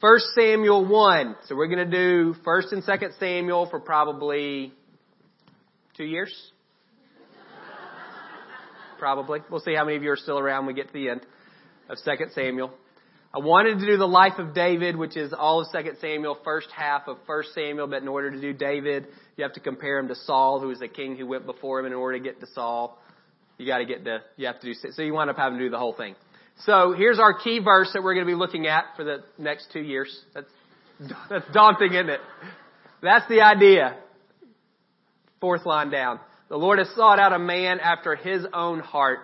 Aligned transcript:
First 0.00 0.26
Samuel 0.36 0.86
1. 0.86 1.36
So 1.46 1.56
we're 1.56 1.66
going 1.66 1.90
to 1.90 1.96
do 1.96 2.36
First 2.44 2.72
and 2.72 2.84
Second 2.84 3.14
Samuel 3.18 3.68
for 3.68 3.80
probably 3.80 4.72
two 5.96 6.04
years. 6.04 6.32
probably. 9.00 9.40
We'll 9.50 9.58
see 9.58 9.74
how 9.74 9.84
many 9.84 9.96
of 9.96 10.04
you 10.04 10.12
are 10.12 10.16
still 10.16 10.38
around 10.38 10.66
when 10.66 10.76
we 10.76 10.80
get 10.80 10.86
to 10.86 10.92
the 10.92 11.08
end 11.08 11.26
of 11.88 11.98
Second 11.98 12.30
Samuel. 12.32 12.72
I 13.34 13.40
wanted 13.40 13.80
to 13.80 13.86
do 13.86 13.96
the 13.96 14.06
life 14.06 14.38
of 14.38 14.54
David, 14.54 14.94
which 14.94 15.16
is 15.16 15.32
all 15.36 15.62
of 15.62 15.66
Second 15.72 15.96
Samuel, 16.00 16.38
first 16.44 16.68
half 16.70 17.08
of 17.08 17.16
First 17.26 17.52
Samuel, 17.52 17.88
but 17.88 18.00
in 18.00 18.06
order 18.06 18.30
to 18.30 18.40
do 18.40 18.52
David, 18.52 19.08
you 19.36 19.42
have 19.42 19.54
to 19.54 19.60
compare 19.60 19.98
him 19.98 20.06
to 20.08 20.14
Saul, 20.14 20.60
who 20.60 20.68
was 20.68 20.78
the 20.78 20.86
king 20.86 21.16
who 21.16 21.26
went 21.26 21.44
before 21.44 21.80
him. 21.80 21.86
And 21.86 21.92
in 21.92 21.98
order 21.98 22.18
to 22.18 22.22
get 22.22 22.38
to 22.38 22.46
Saul, 22.54 23.02
you 23.58 23.66
got 23.66 23.78
to 23.78 23.84
get 23.84 24.04
to, 24.04 24.20
you 24.36 24.46
have 24.46 24.60
to 24.60 24.66
do, 24.72 24.74
so 24.92 25.02
you 25.02 25.12
wind 25.12 25.28
up 25.28 25.36
having 25.36 25.58
to 25.58 25.64
do 25.64 25.70
the 25.70 25.78
whole 25.78 25.94
thing. 25.94 26.14
So 26.64 26.92
here's 26.92 27.20
our 27.20 27.38
key 27.38 27.60
verse 27.60 27.90
that 27.92 28.02
we're 28.02 28.14
going 28.14 28.26
to 28.26 28.32
be 28.32 28.36
looking 28.36 28.66
at 28.66 28.84
for 28.96 29.04
the 29.04 29.18
next 29.38 29.68
two 29.72 29.80
years. 29.80 30.24
That's, 30.34 30.50
that's 31.30 31.46
daunting, 31.52 31.94
isn't 31.94 32.10
it? 32.10 32.20
That's 33.02 33.28
the 33.28 33.42
idea. 33.42 33.96
Fourth 35.40 35.64
line 35.64 35.90
down. 35.90 36.18
The 36.48 36.56
Lord 36.56 36.78
has 36.78 36.88
sought 36.96 37.20
out 37.20 37.32
a 37.32 37.38
man 37.38 37.78
after 37.78 38.16
his 38.16 38.44
own 38.52 38.80
heart 38.80 39.20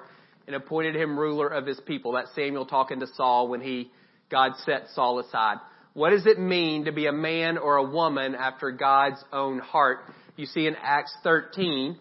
and 0.46 0.54
appointed 0.54 0.94
him 0.94 1.18
ruler 1.18 1.48
of 1.48 1.66
his 1.66 1.80
people. 1.80 2.12
That's 2.12 2.32
Samuel 2.34 2.66
talking 2.66 3.00
to 3.00 3.06
Saul 3.16 3.48
when 3.48 3.60
he, 3.60 3.90
God 4.30 4.52
set 4.64 4.88
Saul 4.94 5.18
aside. 5.18 5.56
What 5.94 6.10
does 6.10 6.26
it 6.26 6.38
mean 6.38 6.84
to 6.84 6.92
be 6.92 7.06
a 7.06 7.12
man 7.12 7.56
or 7.58 7.76
a 7.76 7.82
woman 7.82 8.34
after 8.34 8.70
God's 8.70 9.22
own 9.32 9.58
heart? 9.58 10.00
You 10.36 10.46
see 10.46 10.66
in 10.66 10.76
Acts 10.80 11.14
13, 11.22 11.96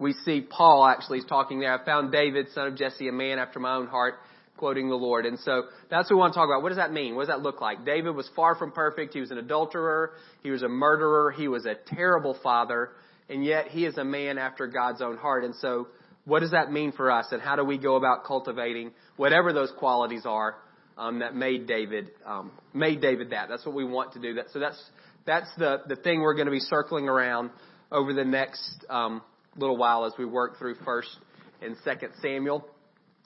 we 0.00 0.14
see 0.24 0.40
Paul 0.40 0.86
actually 0.86 1.18
is 1.18 1.26
talking 1.26 1.60
there. 1.60 1.78
I 1.78 1.84
found 1.84 2.10
David, 2.10 2.46
son 2.54 2.68
of 2.68 2.76
Jesse, 2.76 3.08
a 3.08 3.12
man 3.12 3.38
after 3.38 3.60
my 3.60 3.74
own 3.74 3.86
heart, 3.86 4.14
quoting 4.56 4.88
the 4.88 4.96
Lord. 4.96 5.26
And 5.26 5.38
so 5.38 5.64
that's 5.90 6.10
what 6.10 6.16
we 6.16 6.20
want 6.20 6.32
to 6.32 6.38
talk 6.38 6.46
about. 6.46 6.62
What 6.62 6.70
does 6.70 6.78
that 6.78 6.92
mean? 6.92 7.14
What 7.14 7.26
does 7.26 7.36
that 7.36 7.42
look 7.42 7.60
like? 7.60 7.84
David 7.84 8.16
was 8.16 8.28
far 8.34 8.54
from 8.56 8.72
perfect. 8.72 9.14
He 9.14 9.20
was 9.20 9.30
an 9.30 9.38
adulterer. 9.38 10.12
He 10.42 10.50
was 10.50 10.62
a 10.62 10.68
murderer. 10.68 11.30
He 11.30 11.48
was 11.48 11.66
a 11.66 11.74
terrible 11.94 12.36
father. 12.42 12.90
And 13.28 13.44
yet 13.44 13.68
he 13.68 13.84
is 13.84 13.98
a 13.98 14.04
man 14.04 14.38
after 14.38 14.66
God's 14.66 15.02
own 15.02 15.18
heart. 15.18 15.44
And 15.44 15.54
so 15.56 15.88
what 16.24 16.40
does 16.40 16.52
that 16.52 16.72
mean 16.72 16.92
for 16.92 17.10
us? 17.10 17.26
And 17.30 17.40
how 17.40 17.56
do 17.56 17.64
we 17.64 17.78
go 17.78 17.96
about 17.96 18.24
cultivating 18.24 18.92
whatever 19.16 19.52
those 19.52 19.72
qualities 19.78 20.22
are 20.24 20.56
um, 20.96 21.20
that 21.20 21.34
made 21.34 21.66
David 21.66 22.10
um, 22.26 22.52
made 22.74 23.00
David 23.00 23.30
that? 23.30 23.48
That's 23.48 23.64
what 23.66 23.74
we 23.74 23.84
want 23.84 24.12
to 24.14 24.20
do. 24.20 24.34
That 24.34 24.46
so 24.52 24.58
that's 24.58 24.82
that's 25.26 25.48
the 25.58 25.82
the 25.86 25.96
thing 25.96 26.20
we're 26.20 26.34
going 26.34 26.46
to 26.46 26.52
be 26.52 26.60
circling 26.60 27.08
around 27.08 27.50
over 27.92 28.12
the 28.12 28.24
next 28.24 28.84
um, 28.88 29.22
little 29.60 29.76
while 29.76 30.06
as 30.06 30.14
we 30.18 30.24
work 30.24 30.58
through 30.58 30.74
First 30.84 31.16
and 31.60 31.76
Second 31.84 32.12
Samuel. 32.22 32.66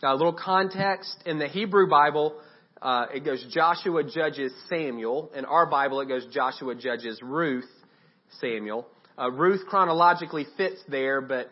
Now, 0.02 0.14
a 0.14 0.16
little 0.16 0.34
context 0.34 1.16
in 1.24 1.38
the 1.38 1.46
Hebrew 1.46 1.88
Bible, 1.88 2.34
uh, 2.82 3.06
it 3.14 3.24
goes 3.24 3.44
Joshua 3.50 4.02
judges 4.02 4.52
Samuel. 4.68 5.30
In 5.34 5.44
our 5.44 5.66
Bible, 5.66 6.00
it 6.00 6.08
goes 6.08 6.26
Joshua 6.32 6.74
judges 6.74 7.20
Ruth 7.22 7.70
Samuel. 8.40 8.86
Uh, 9.16 9.30
Ruth 9.30 9.64
chronologically 9.68 10.44
fits 10.56 10.82
there, 10.88 11.20
but 11.20 11.50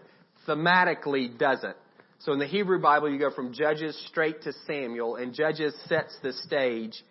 thematically 0.49 1.39
doesn't. 1.39 1.77
So 2.19 2.33
in 2.33 2.41
the 2.41 2.47
Hebrew 2.47 2.81
Bible, 2.81 3.11
you 3.11 3.19
go 3.19 3.31
from 3.31 3.53
Judges 3.53 3.97
straight 4.09 4.43
to 4.43 4.53
Samuel, 4.67 5.17
and 5.17 5.33
Judges 5.33 5.75
sets 5.87 6.17
the 6.23 6.33
stage 6.33 7.03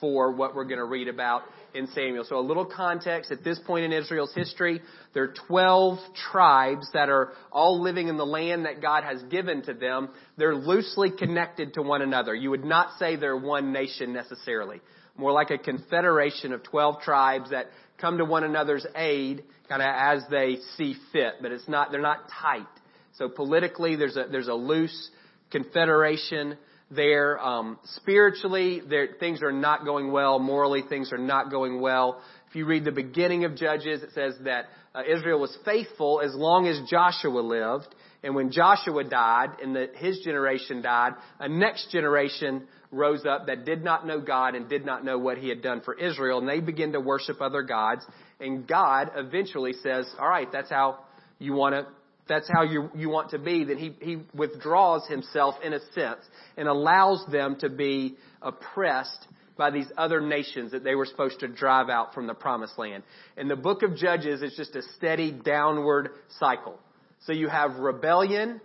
for 0.00 0.32
what 0.32 0.54
we're 0.54 0.64
going 0.64 0.78
to 0.78 0.84
read 0.84 1.06
about 1.06 1.42
in 1.74 1.86
Samuel. 1.88 2.24
So 2.24 2.38
a 2.38 2.40
little 2.40 2.64
context. 2.64 3.30
At 3.30 3.44
this 3.44 3.58
point 3.58 3.84
in 3.84 3.92
Israel's 3.92 4.34
history, 4.34 4.80
there 5.14 5.24
are 5.24 5.34
12 5.48 5.98
tribes 6.30 6.86
that 6.92 7.08
are 7.08 7.32
all 7.50 7.80
living 7.80 8.08
in 8.08 8.16
the 8.16 8.26
land 8.26 8.66
that 8.66 8.80
God 8.80 9.04
has 9.04 9.22
given 9.24 9.62
to 9.62 9.74
them. 9.74 10.10
They're 10.36 10.54
loosely 10.54 11.10
connected 11.10 11.74
to 11.74 11.82
one 11.82 12.02
another. 12.02 12.34
You 12.34 12.50
would 12.50 12.64
not 12.64 12.98
say 12.98 13.16
they're 13.16 13.36
one 13.36 13.72
nation 13.72 14.12
necessarily. 14.12 14.80
More 15.16 15.32
like 15.32 15.50
a 15.50 15.58
confederation 15.58 16.52
of 16.52 16.62
12 16.62 17.00
tribes 17.02 17.50
that 17.50 17.66
come 17.98 18.18
to 18.18 18.24
one 18.24 18.44
another's 18.44 18.86
aid 18.96 19.44
kind 19.68 19.82
of 19.82 19.88
as 19.88 20.28
they 20.30 20.58
see 20.76 20.94
fit, 21.12 21.34
but 21.40 21.52
it's 21.52 21.68
not, 21.68 21.90
they're 21.90 22.00
not 22.00 22.28
tight. 22.40 22.66
So 23.14 23.28
politically, 23.28 23.96
there's 23.96 24.16
a, 24.16 24.26
there's 24.30 24.48
a 24.48 24.54
loose 24.54 25.10
confederation 25.50 26.56
there. 26.94 27.38
Um, 27.40 27.78
spiritually, 27.96 28.82
there, 28.88 29.08
things 29.18 29.42
are 29.42 29.52
not 29.52 29.84
going 29.84 30.12
well. 30.12 30.38
Morally, 30.38 30.82
things 30.88 31.12
are 31.12 31.18
not 31.18 31.50
going 31.50 31.80
well. 31.80 32.20
If 32.48 32.56
you 32.56 32.66
read 32.66 32.84
the 32.84 32.92
beginning 32.92 33.44
of 33.44 33.56
Judges, 33.56 34.02
it 34.02 34.10
says 34.14 34.34
that 34.44 34.66
uh, 34.94 35.02
Israel 35.08 35.40
was 35.40 35.56
faithful 35.64 36.20
as 36.22 36.34
long 36.34 36.66
as 36.66 36.80
Joshua 36.88 37.40
lived. 37.40 37.94
And 38.22 38.34
when 38.34 38.52
Joshua 38.52 39.04
died 39.04 39.48
and 39.62 39.74
the, 39.74 39.88
his 39.96 40.20
generation 40.20 40.82
died, 40.82 41.12
a 41.40 41.48
next 41.48 41.90
generation 41.90 42.64
rose 42.90 43.24
up 43.24 43.46
that 43.46 43.64
did 43.64 43.82
not 43.82 44.06
know 44.06 44.20
God 44.20 44.54
and 44.54 44.68
did 44.68 44.84
not 44.84 45.04
know 45.04 45.18
what 45.18 45.38
he 45.38 45.48
had 45.48 45.62
done 45.62 45.80
for 45.80 45.94
Israel. 45.94 46.38
And 46.38 46.48
they 46.48 46.60
began 46.60 46.92
to 46.92 47.00
worship 47.00 47.40
other 47.40 47.62
gods. 47.62 48.04
And 48.38 48.66
God 48.68 49.12
eventually 49.16 49.72
says, 49.72 50.06
all 50.20 50.28
right, 50.28 50.48
that's 50.52 50.70
how 50.70 50.98
you 51.38 51.54
want 51.54 51.74
to 51.74 51.86
that's 52.32 52.50
how 52.52 52.62
you, 52.62 52.90
you 52.94 53.08
want 53.08 53.30
to 53.30 53.38
be, 53.38 53.64
then 53.64 53.78
he, 53.78 53.94
he 54.00 54.18
withdraws 54.34 55.06
himself 55.06 55.56
in 55.62 55.72
a 55.72 55.80
sense 55.94 56.20
and 56.56 56.68
allows 56.68 57.24
them 57.30 57.56
to 57.60 57.68
be 57.68 58.16
oppressed 58.40 59.26
by 59.56 59.70
these 59.70 59.86
other 59.96 60.20
nations 60.20 60.72
that 60.72 60.82
they 60.82 60.94
were 60.94 61.06
supposed 61.06 61.40
to 61.40 61.48
drive 61.48 61.88
out 61.88 62.14
from 62.14 62.26
the 62.26 62.34
promised 62.34 62.78
land. 62.78 63.02
And 63.36 63.50
the 63.50 63.56
book 63.56 63.82
of 63.82 63.96
Judges 63.96 64.42
is 64.42 64.54
just 64.56 64.74
a 64.74 64.82
steady 64.96 65.30
downward 65.30 66.10
cycle. 66.38 66.78
So 67.26 67.32
you 67.32 67.48
have 67.48 67.76
rebellion 67.76 68.60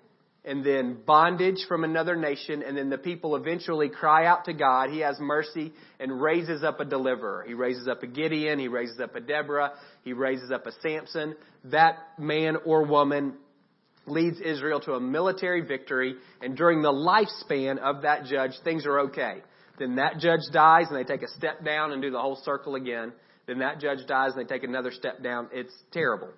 and 0.47 0.65
then 0.65 0.97
bondage 1.05 1.65
from 1.67 1.83
another 1.83 2.15
nation, 2.15 2.63
and 2.63 2.77
then 2.77 2.89
the 2.89 2.97
people 2.97 3.35
eventually 3.35 3.89
cry 3.89 4.25
out 4.25 4.45
to 4.45 4.53
God. 4.53 4.89
He 4.89 4.99
has 4.99 5.19
mercy 5.19 5.73
and 5.99 6.21
raises 6.21 6.63
up 6.63 6.79
a 6.79 6.85
deliverer. 6.85 7.43
He 7.45 7.53
raises 7.53 7.89
up 7.89 8.01
a 8.01 8.07
Gideon, 8.07 8.57
he 8.57 8.69
raises 8.69 8.97
up 9.01 9.13
a 9.15 9.19
Deborah, 9.19 9.73
he 10.03 10.13
raises 10.13 10.49
up 10.49 10.65
a 10.65 10.71
Samson. 10.81 11.35
That 11.65 11.97
man 12.17 12.55
or 12.65 12.83
woman 12.85 13.33
leads 14.07 14.39
Israel 14.39 14.79
to 14.81 14.93
a 14.93 14.99
military 14.99 15.61
victory, 15.61 16.15
and 16.41 16.55
during 16.55 16.81
the 16.81 16.91
lifespan 16.91 17.77
of 17.77 18.03
that 18.03 18.25
judge, 18.25 18.51
things 18.63 18.85
are 18.85 18.99
okay. 19.01 19.41
Then 19.79 19.95
that 19.95 20.19
judge 20.19 20.41
dies, 20.51 20.87
and 20.89 20.97
they 20.97 21.03
take 21.03 21.23
a 21.23 21.29
step 21.37 21.63
down 21.63 21.91
and 21.91 22.01
do 22.01 22.09
the 22.09 22.19
whole 22.19 22.39
circle 22.43 22.75
again. 22.75 23.13
Then 23.45 23.59
that 23.59 23.79
judge 23.79 24.05
dies, 24.07 24.31
and 24.35 24.43
they 24.43 24.53
take 24.53 24.63
another 24.63 24.91
step 24.91 25.21
down. 25.21 25.49
It's 25.53 25.73
terrible. 25.91 26.29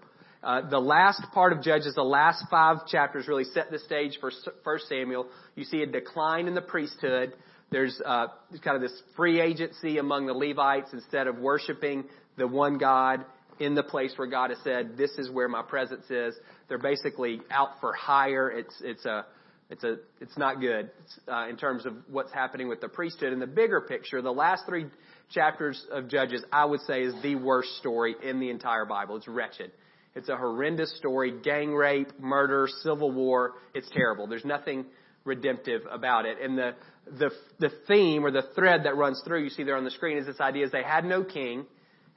Uh, 0.41 0.69
the 0.69 0.80
last 0.80 1.22
part 1.34 1.52
of 1.52 1.62
Judges, 1.62 1.96
the 1.96 2.03
last 2.03 2.46
five 2.50 2.88
chapters 2.88 3.28
really 3.28 3.44
set 3.44 3.72
the 3.72 3.80
stage 3.80 4.18
for 4.22 4.31
First 4.63 4.88
Samuel. 4.88 5.28
You 5.56 5.66
see 5.66 5.81
a 5.81 5.86
decline 5.86 6.47
in 6.47 6.56
the 6.56 6.62
priesthood. 6.62 7.34
There's 7.72 8.00
uh, 8.06 8.28
kind 8.63 8.75
of 8.75 8.81
this 8.81 9.01
free 9.18 9.41
agency 9.41 9.97
among 9.97 10.28
the 10.28 10.34
Levites 10.34 10.91
instead 10.94 11.28
of 11.28 11.38
worshiping 11.38 12.06
the 12.38 12.47
one 12.47 12.78
God 12.78 13.25
in 13.59 13.75
the 13.75 13.84
place 13.84 14.13
where 14.16 14.28
God 14.28 14.50
has 14.50 14.59
said, 14.63 14.97
"This 14.97 15.12
is 15.18 15.30
where 15.30 15.50
my 15.50 15.62
presence 15.62 16.09
is." 16.09 16.36
They're 16.69 16.78
basically 16.78 17.41
out 17.52 17.81
for 17.81 17.94
hire. 17.94 18.50
It's 18.50 18.75
it's 18.81 19.06
a 19.06 19.25
it's 19.69 19.84
a 19.84 19.97
it's 20.22 20.38
not 20.38 20.62
good 20.62 20.90
uh, 21.28 21.47
in 21.50 21.57
terms 21.57 21.85
of 21.85 21.94
what's 22.09 22.31
happening 22.31 22.69
with 22.69 22.80
the 22.80 22.88
priesthood. 22.88 23.34
In 23.34 23.40
the 23.40 23.47
bigger 23.47 23.81
picture, 23.81 24.22
the 24.22 24.31
last 24.31 24.63
three 24.68 24.85
chapters 25.31 25.84
of 25.91 26.07
Judges, 26.07 26.44
I 26.52 26.66
would 26.66 26.81
say, 26.81 27.02
is 27.03 27.13
the 27.22 27.35
worst 27.35 27.78
story 27.78 28.16
in 28.24 28.40
the 28.40 28.50
entire 28.50 28.85
Bible. 28.85 29.18
It's 29.18 29.28
wretched. 29.28 29.72
It's 30.16 30.30
a 30.30 30.38
horrendous 30.38 30.96
story: 30.97 31.34
gang 31.44 31.74
rape, 31.74 32.19
murder, 32.19 32.68
civil 32.84 33.12
war. 33.12 33.53
It's 33.74 33.90
terrible. 33.91 34.28
There's 34.28 34.46
nothing 34.46 34.86
redemptive 35.25 35.81
about 35.90 36.25
it. 36.25 36.38
And 36.41 36.57
the 36.57 36.75
the 37.18 37.31
the 37.59 37.72
theme 37.88 38.25
or 38.25 38.31
the 38.31 38.44
thread 38.56 38.84
that 38.84 38.96
runs 38.96 39.22
through, 39.25 39.44
you 39.44 39.50
see 39.50 39.63
there 39.63 39.78
on 39.78 39.84
the 39.84 39.91
screen, 39.91 40.18
is 40.18 40.25
this 40.25 40.40
idea: 40.40 40.66
is 40.66 40.72
they 40.72 40.84
had 40.84 41.06
no 41.06 41.24
king, 41.24 41.66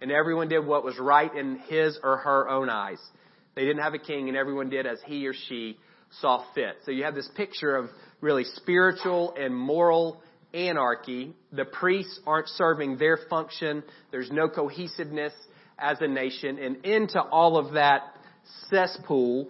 and 0.01 0.11
everyone 0.11 0.49
did 0.49 0.61
what 0.67 0.85
was 0.85 0.99
right 0.99 1.35
in 1.35 1.59
his 1.69 1.99
or 2.03 2.19
her 2.19 2.49
own 2.49 2.71
eyes. 2.71 2.99
They 3.55 3.65
didn't 3.65 3.83
have 3.83 3.95
a 3.95 3.99
king, 3.99 4.29
and 4.29 4.37
everyone 4.37 4.71
did 4.71 4.87
as 4.87 4.99
he 5.05 5.27
or 5.27 5.35
she 5.49 5.79
saw 6.21 6.45
fit. 6.55 6.77
So 6.85 6.91
you 6.91 7.05
have 7.05 7.15
this 7.15 7.29
picture 7.35 7.77
of 7.77 7.91
really 8.21 8.45
spiritual 8.45 9.35
and 9.39 9.55
moral 9.57 10.23
anarchy. 10.55 11.35
The 11.53 11.65
priests 11.65 12.21
aren't 12.27 12.49
serving 12.49 12.99
their 12.99 13.19
function. 13.29 13.83
There's 14.11 14.31
no 14.31 14.49
cohesiveness 14.49 15.33
as 15.79 15.99
a 16.01 16.09
nation. 16.09 16.59
And 16.59 16.85
into 16.85 17.21
all 17.21 17.57
of 17.57 17.75
that 17.75 18.17
cesspool 18.69 19.49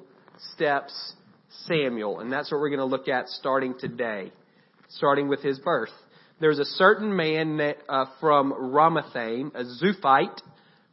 steps 0.54 1.14
Samuel. 1.66 2.20
And 2.20 2.32
that's 2.32 2.50
what 2.50 2.60
we're 2.60 2.70
going 2.70 2.78
to 2.78 2.84
look 2.84 3.08
at 3.08 3.28
starting 3.28 3.74
today, 3.78 4.32
starting 4.88 5.28
with 5.28 5.42
his 5.42 5.58
birth. 5.58 5.90
There's 6.40 6.58
a 6.58 6.64
certain 6.64 7.14
man 7.14 7.60
uh, 7.88 8.06
from 8.20 8.52
Ramathaim, 8.52 9.54
a 9.54 9.64
Zuphite, 9.64 10.40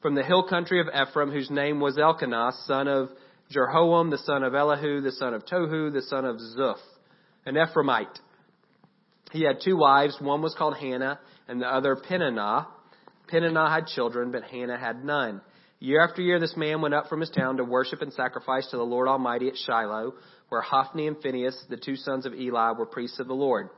from 0.02 0.16
the 0.16 0.24
hill 0.24 0.44
country 0.44 0.80
of 0.80 0.88
Ephraim, 0.88 1.32
whose 1.32 1.50
name 1.50 1.80
was 1.80 1.98
Elkanah, 1.98 2.52
son 2.66 2.88
of 2.88 3.10
Jeroham, 3.54 4.12
the 4.12 4.18
son 4.20 4.44
of 4.44 4.56
Elihu, 4.56 5.02
the 5.02 5.12
son 5.12 5.34
of 5.34 5.46
Tohu, 5.46 5.92
the 5.92 6.04
son 6.04 6.26
of 6.26 6.38
Zuph, 6.38 6.78
an 7.46 7.56
Ephraimite. 7.56 8.20
He 9.32 9.44
had 9.44 9.58
two 9.64 9.78
wives. 9.78 10.18
One 10.20 10.42
was 10.42 10.56
called 10.58 10.78
Hannah, 10.78 11.20
and 11.48 11.62
the 11.62 11.68
other 11.68 11.96
Peninnah. 11.96 12.68
Peninnah 13.28 13.70
had 13.70 13.88
children, 13.88 14.32
but 14.32 14.44
Hannah 14.44 14.80
had 14.80 15.04
none. 15.04 15.42
Year 15.80 16.04
after 16.04 16.22
year, 16.22 16.40
this 16.40 16.58
man 16.58 16.82
went 16.82 16.94
up 16.94 17.08
from 17.08 17.22
his 17.22 17.30
town 17.30 17.58
to 17.58 17.64
worship 17.64 18.02
and 18.02 18.12
sacrifice 18.12 18.68
to 18.72 18.78
the 18.78 18.84
Lord 18.84 19.08
Almighty 19.08 19.48
at 19.48 19.56
Shiloh, 19.56 20.14
where 20.50 20.62
Hophni 20.62 21.08
and 21.08 21.22
Phinehas, 21.22 21.66
the 21.70 21.78
two 21.78 21.96
sons 21.96 22.26
of 22.26 22.34
Eli, 22.34 22.72
were 22.72 22.86
priests 22.86 23.20
of 23.20 23.28
the 23.28 23.36
Lord. 23.36 23.70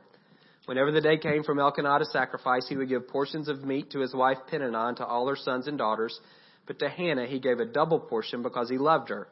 Whenever 0.66 0.92
the 0.92 1.00
day 1.00 1.18
came 1.18 1.42
for 1.42 1.58
Elkanah 1.58 1.98
to 1.98 2.04
sacrifice, 2.04 2.68
he 2.68 2.76
would 2.76 2.88
give 2.88 3.08
portions 3.08 3.48
of 3.48 3.64
meat 3.64 3.90
to 3.90 4.00
his 4.00 4.14
wife 4.14 4.38
Peninnah 4.48 4.86
and 4.86 4.96
to 4.98 5.06
all 5.06 5.26
her 5.26 5.36
sons 5.36 5.66
and 5.66 5.76
daughters. 5.76 6.18
But 6.66 6.78
to 6.78 6.88
Hannah 6.88 7.26
he 7.26 7.40
gave 7.40 7.58
a 7.58 7.64
double 7.64 7.98
portion 7.98 8.42
because 8.42 8.70
he 8.70 8.78
loved 8.78 9.08
her, 9.08 9.26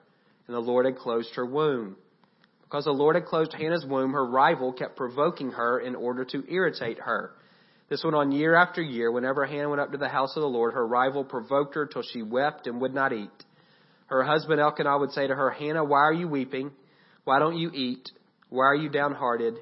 and 0.46 0.56
the 0.56 0.60
Lord 0.60 0.86
had 0.86 0.96
closed 0.96 1.34
her 1.36 1.46
womb. 1.46 1.96
Because 2.62 2.84
the 2.84 2.92
Lord 2.92 3.14
had 3.14 3.26
closed 3.26 3.52
Hannah's 3.52 3.86
womb, 3.86 4.12
her 4.12 4.26
rival 4.26 4.72
kept 4.72 4.96
provoking 4.96 5.52
her 5.52 5.78
in 5.78 5.94
order 5.94 6.24
to 6.26 6.44
irritate 6.52 6.98
her. 6.98 7.32
This 7.88 8.04
went 8.04 8.16
on 8.16 8.32
year 8.32 8.54
after 8.54 8.82
year. 8.82 9.10
Whenever 9.10 9.44
Hannah 9.44 9.68
went 9.68 9.80
up 9.80 9.92
to 9.92 9.98
the 9.98 10.08
house 10.08 10.36
of 10.36 10.42
the 10.42 10.48
Lord, 10.48 10.74
her 10.74 10.86
rival 10.86 11.24
provoked 11.24 11.74
her 11.74 11.86
till 11.86 12.02
she 12.02 12.22
wept 12.22 12.66
and 12.66 12.80
would 12.80 12.94
not 12.94 13.12
eat. 13.12 13.30
Her 14.06 14.22
husband 14.24 14.60
Elkanah 14.60 14.98
would 14.98 15.12
say 15.12 15.26
to 15.26 15.34
her, 15.34 15.50
Hannah, 15.50 15.84
why 15.84 16.00
are 16.00 16.12
you 16.12 16.28
weeping? 16.28 16.72
Why 17.24 17.38
don't 17.38 17.58
you 17.58 17.70
eat? 17.72 18.10
Why 18.48 18.66
are 18.66 18.76
you 18.76 18.88
downhearted? 18.88 19.54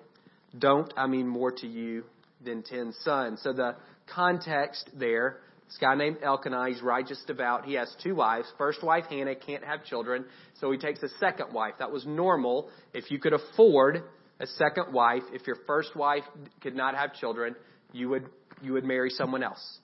Don't 0.57 0.93
I 0.97 1.07
mean 1.07 1.27
more 1.29 1.53
to 1.53 1.67
you 1.67 2.05
than 2.45 2.63
ten 2.63 2.93
sons? 3.03 3.41
So 3.43 3.53
the 3.53 3.77
context 4.15 4.91
there, 4.95 5.41
this 5.67 5.77
guy 5.79 5.95
named 5.95 6.19
Elkanah, 6.23 6.69
he's 6.69 6.81
righteous, 6.81 7.23
devout. 7.27 7.67
He 7.67 7.75
has 7.75 7.95
two 8.03 8.15
wives. 8.15 8.51
First 8.57 8.83
wife, 8.83 9.05
Hannah, 9.11 9.35
can't 9.35 9.65
have 9.65 9.85
children, 9.85 10.25
so 10.61 10.71
he 10.71 10.79
takes 10.79 11.03
a 11.03 11.09
second 11.21 11.53
wife. 11.53 11.75
That 11.79 11.93
was 11.93 12.07
normal. 12.07 12.71
If 12.95 13.11
you 13.11 13.19
could 13.19 13.35
afford 13.35 14.03
a 14.41 14.47
second 14.47 14.93
wife, 14.93 15.23
if 15.33 15.47
your 15.47 15.57
first 15.67 15.95
wife 15.95 16.25
could 16.63 16.75
not 16.75 16.95
have 16.95 17.15
children, 17.15 17.55
you 17.93 18.09
would 18.09 18.27
you 18.63 18.73
would 18.73 18.85
marry 18.85 19.11
someone 19.11 19.43
else. 19.43 19.79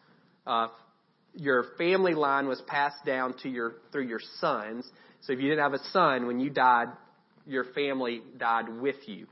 Uh, 0.46 0.69
your 1.34 1.64
family 1.76 2.14
line 2.14 2.46
was 2.46 2.62
passed 2.66 3.05
down 3.05 3.34
to 3.43 3.49
your 3.49 3.75
through 3.93 4.06
your 4.06 4.20
sons. 4.40 4.88
So 5.22 5.32
if 5.32 5.40
you 5.40 5.49
didn't 5.49 5.62
have 5.62 5.75
a 5.75 5.84
son 5.90 6.26
when 6.26 6.38
you 6.38 6.50
died, 6.50 6.88
your 7.46 7.64
family 7.75 8.22
died 8.38 8.69
with 8.81 8.96
you. 9.06 9.26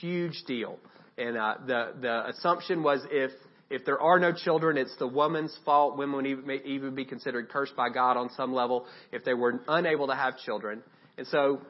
Huge 0.00 0.42
deal. 0.46 0.78
And 1.16 1.36
uh, 1.36 1.54
the 1.66 1.92
the 2.00 2.28
assumption 2.28 2.82
was 2.82 3.00
if 3.10 3.32
if 3.70 3.84
there 3.84 4.00
are 4.00 4.18
no 4.18 4.32
children, 4.32 4.78
it's 4.78 4.96
the 4.98 5.06
woman's 5.06 5.56
fault. 5.64 5.98
Women 5.98 6.16
would 6.16 6.26
even, 6.26 6.50
even 6.64 6.94
be 6.94 7.04
considered 7.04 7.50
cursed 7.50 7.76
by 7.76 7.90
God 7.90 8.16
on 8.16 8.30
some 8.30 8.54
level 8.54 8.86
if 9.12 9.24
they 9.24 9.34
were 9.34 9.60
unable 9.68 10.06
to 10.06 10.14
have 10.14 10.38
children. 10.38 10.82
And 11.18 11.26
so 11.26 11.60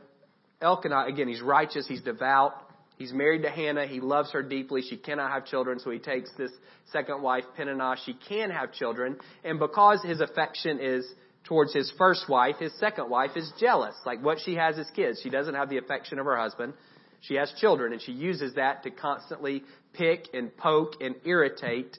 Elkanah, 0.61 1.07
again, 1.07 1.29
he's 1.29 1.43
righteous, 1.43 1.87
he's 1.89 2.03
devout, 2.03 2.53
he's 2.99 3.13
married 3.13 3.43
to 3.43 3.51
Hannah, 3.51 3.87
he 3.87 4.01
loves 4.01 4.31
her 4.33 4.43
deeply. 4.43 4.83
She 4.83 4.97
cannot 4.97 5.33
have 5.33 5.47
children, 5.47 5.81
so 5.81 5.91
he 5.91 5.99
takes 5.99 6.31
this 6.37 6.53
second 6.93 7.23
wife, 7.23 7.45
Peninnah. 7.57 7.97
She 8.05 8.15
can 8.29 8.51
have 8.51 8.73
children, 8.73 9.17
and 9.45 9.59
because 9.59 10.03
his 10.03 10.21
affection 10.21 10.79
is 10.81 11.05
towards 11.45 11.73
his 11.73 11.93
first 11.97 12.29
wife, 12.29 12.57
his 12.59 12.73
second 12.79 13.09
wife 13.09 13.31
is 13.35 13.51
jealous. 13.59 13.95
Like 14.05 14.23
what 14.23 14.39
she 14.45 14.55
has 14.55 14.77
is 14.77 14.89
kids. 14.95 15.21
She 15.23 15.31
doesn't 15.31 15.55
have 15.55 15.71
the 15.71 15.79
affection 15.79 16.19
of 16.19 16.27
her 16.27 16.37
husband. 16.37 16.75
She 17.21 17.35
has 17.35 17.53
children, 17.61 17.93
and 17.93 18.01
she 18.01 18.13
uses 18.13 18.55
that 18.55 18.85
to 18.85 18.91
constantly 18.91 19.65
pick 19.93 20.29
and 20.33 20.57
poke 20.57 20.95
and 21.01 21.17
irritate 21.25 21.99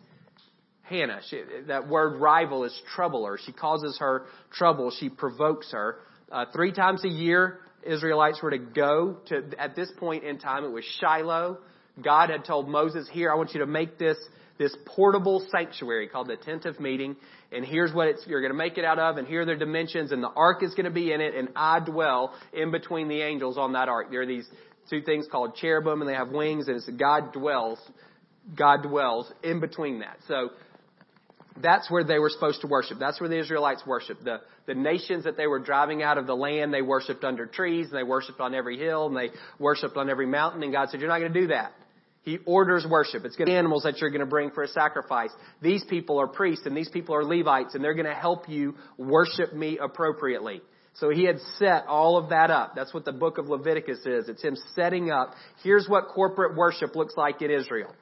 Hannah. 0.83 1.21
She, 1.29 1.41
that 1.67 1.87
word 1.87 2.19
rival 2.19 2.63
is 2.63 2.81
troubler. 2.95 3.37
She 3.45 3.51
causes 3.51 3.97
her 3.99 4.25
trouble. 4.51 4.91
She 4.91 5.09
provokes 5.09 5.71
her. 5.71 5.97
Uh, 6.31 6.45
three 6.53 6.71
times 6.71 7.03
a 7.03 7.09
year, 7.09 7.59
Israelites 7.83 8.41
were 8.41 8.51
to 8.51 8.57
go 8.57 9.17
to, 9.27 9.43
at 9.57 9.75
this 9.75 9.91
point 9.97 10.23
in 10.23 10.39
time, 10.39 10.63
it 10.63 10.71
was 10.71 10.83
Shiloh. 10.99 11.59
God 12.01 12.29
had 12.29 12.45
told 12.45 12.69
Moses, 12.69 13.07
here, 13.11 13.31
I 13.31 13.35
want 13.35 13.53
you 13.53 13.59
to 13.59 13.65
make 13.65 13.97
this, 13.97 14.17
this 14.57 14.75
portable 14.85 15.45
sanctuary 15.51 16.07
called 16.07 16.27
the 16.27 16.37
tent 16.37 16.65
of 16.65 16.79
meeting. 16.79 17.15
And 17.51 17.65
here's 17.65 17.93
what 17.93 18.07
it's, 18.07 18.25
you're 18.27 18.41
going 18.41 18.51
to 18.51 18.57
make 18.57 18.77
it 18.77 18.85
out 18.85 18.99
of, 18.99 19.17
and 19.17 19.27
here 19.27 19.41
are 19.41 19.45
the 19.45 19.55
dimensions, 19.55 20.11
and 20.11 20.23
the 20.23 20.29
ark 20.29 20.63
is 20.63 20.73
going 20.75 20.85
to 20.85 20.91
be 20.91 21.11
in 21.11 21.21
it, 21.21 21.35
and 21.35 21.49
I 21.55 21.79
dwell 21.79 22.33
in 22.53 22.71
between 22.71 23.07
the 23.07 23.21
angels 23.21 23.57
on 23.57 23.73
that 23.73 23.89
ark. 23.89 24.11
There 24.11 24.21
are 24.21 24.25
these 24.25 24.47
two 24.89 25.01
things 25.01 25.27
called 25.31 25.55
cherubim, 25.55 26.01
and 26.01 26.09
they 26.09 26.15
have 26.15 26.29
wings, 26.29 26.67
and 26.67 26.77
it's 26.77 26.89
God 26.89 27.33
dwells, 27.33 27.79
God 28.57 28.83
dwells 28.83 29.31
in 29.43 29.59
between 29.59 29.99
that. 29.99 30.17
So 30.27 30.49
that's 31.61 31.89
where 31.91 32.03
they 32.03 32.19
were 32.19 32.29
supposed 32.29 32.61
to 32.61 32.67
worship. 32.67 32.99
That's 32.99 33.19
where 33.19 33.29
the 33.29 33.39
Israelites 33.39 33.83
worshiped. 33.85 34.23
The, 34.23 34.41
the 34.65 34.75
nations 34.75 35.25
that 35.25 35.37
they 35.37 35.47
were 35.47 35.59
driving 35.59 36.01
out 36.01 36.17
of 36.17 36.27
the 36.27 36.35
land, 36.35 36.73
they 36.73 36.81
worshiped 36.81 37.23
under 37.23 37.45
trees, 37.45 37.87
and 37.87 37.95
they 37.95 38.03
worshiped 38.03 38.39
on 38.39 38.53
every 38.55 38.77
hill, 38.77 39.07
and 39.07 39.15
they 39.15 39.29
worshiped 39.59 39.97
on 39.97 40.09
every 40.09 40.27
mountain, 40.27 40.63
and 40.63 40.71
God 40.71 40.89
said, 40.89 40.99
you're 40.99 41.09
not 41.09 41.19
going 41.19 41.33
to 41.33 41.41
do 41.41 41.47
that. 41.47 41.73
He 42.23 42.37
orders 42.45 42.85
worship. 42.87 43.25
It's 43.25 43.35
going 43.35 43.47
to 43.47 43.51
be 43.51 43.57
animals 43.57 43.83
that 43.83 43.99
you're 43.99 44.09
going 44.09 44.19
to 44.19 44.25
bring 44.25 44.51
for 44.51 44.63
a 44.63 44.67
sacrifice. 44.67 45.31
These 45.61 45.83
people 45.85 46.19
are 46.19 46.27
priests 46.27 46.65
and 46.65 46.75
these 46.75 46.89
people 46.89 47.15
are 47.15 47.23
Levites 47.23 47.75
and 47.75 47.83
they're 47.83 47.93
going 47.93 48.05
to 48.05 48.13
help 48.13 48.49
you 48.49 48.75
worship 48.97 49.53
me 49.53 49.79
appropriately. 49.81 50.61
So 50.99 51.09
he 51.09 51.23
had 51.23 51.39
set 51.57 51.85
all 51.87 52.17
of 52.17 52.29
that 52.29 52.51
up. 52.51 52.75
That's 52.75 52.93
what 52.93 53.05
the 53.05 53.11
book 53.11 53.37
of 53.37 53.47
Leviticus 53.47 53.99
is. 54.05 54.27
It's 54.27 54.41
him 54.41 54.57
setting 54.75 55.11
up. 55.11 55.33
Here's 55.63 55.87
what 55.87 56.09
corporate 56.09 56.57
worship 56.57 56.95
looks 56.95 57.15
like 57.15 57.41
in 57.41 57.51
Israel. 57.51 57.93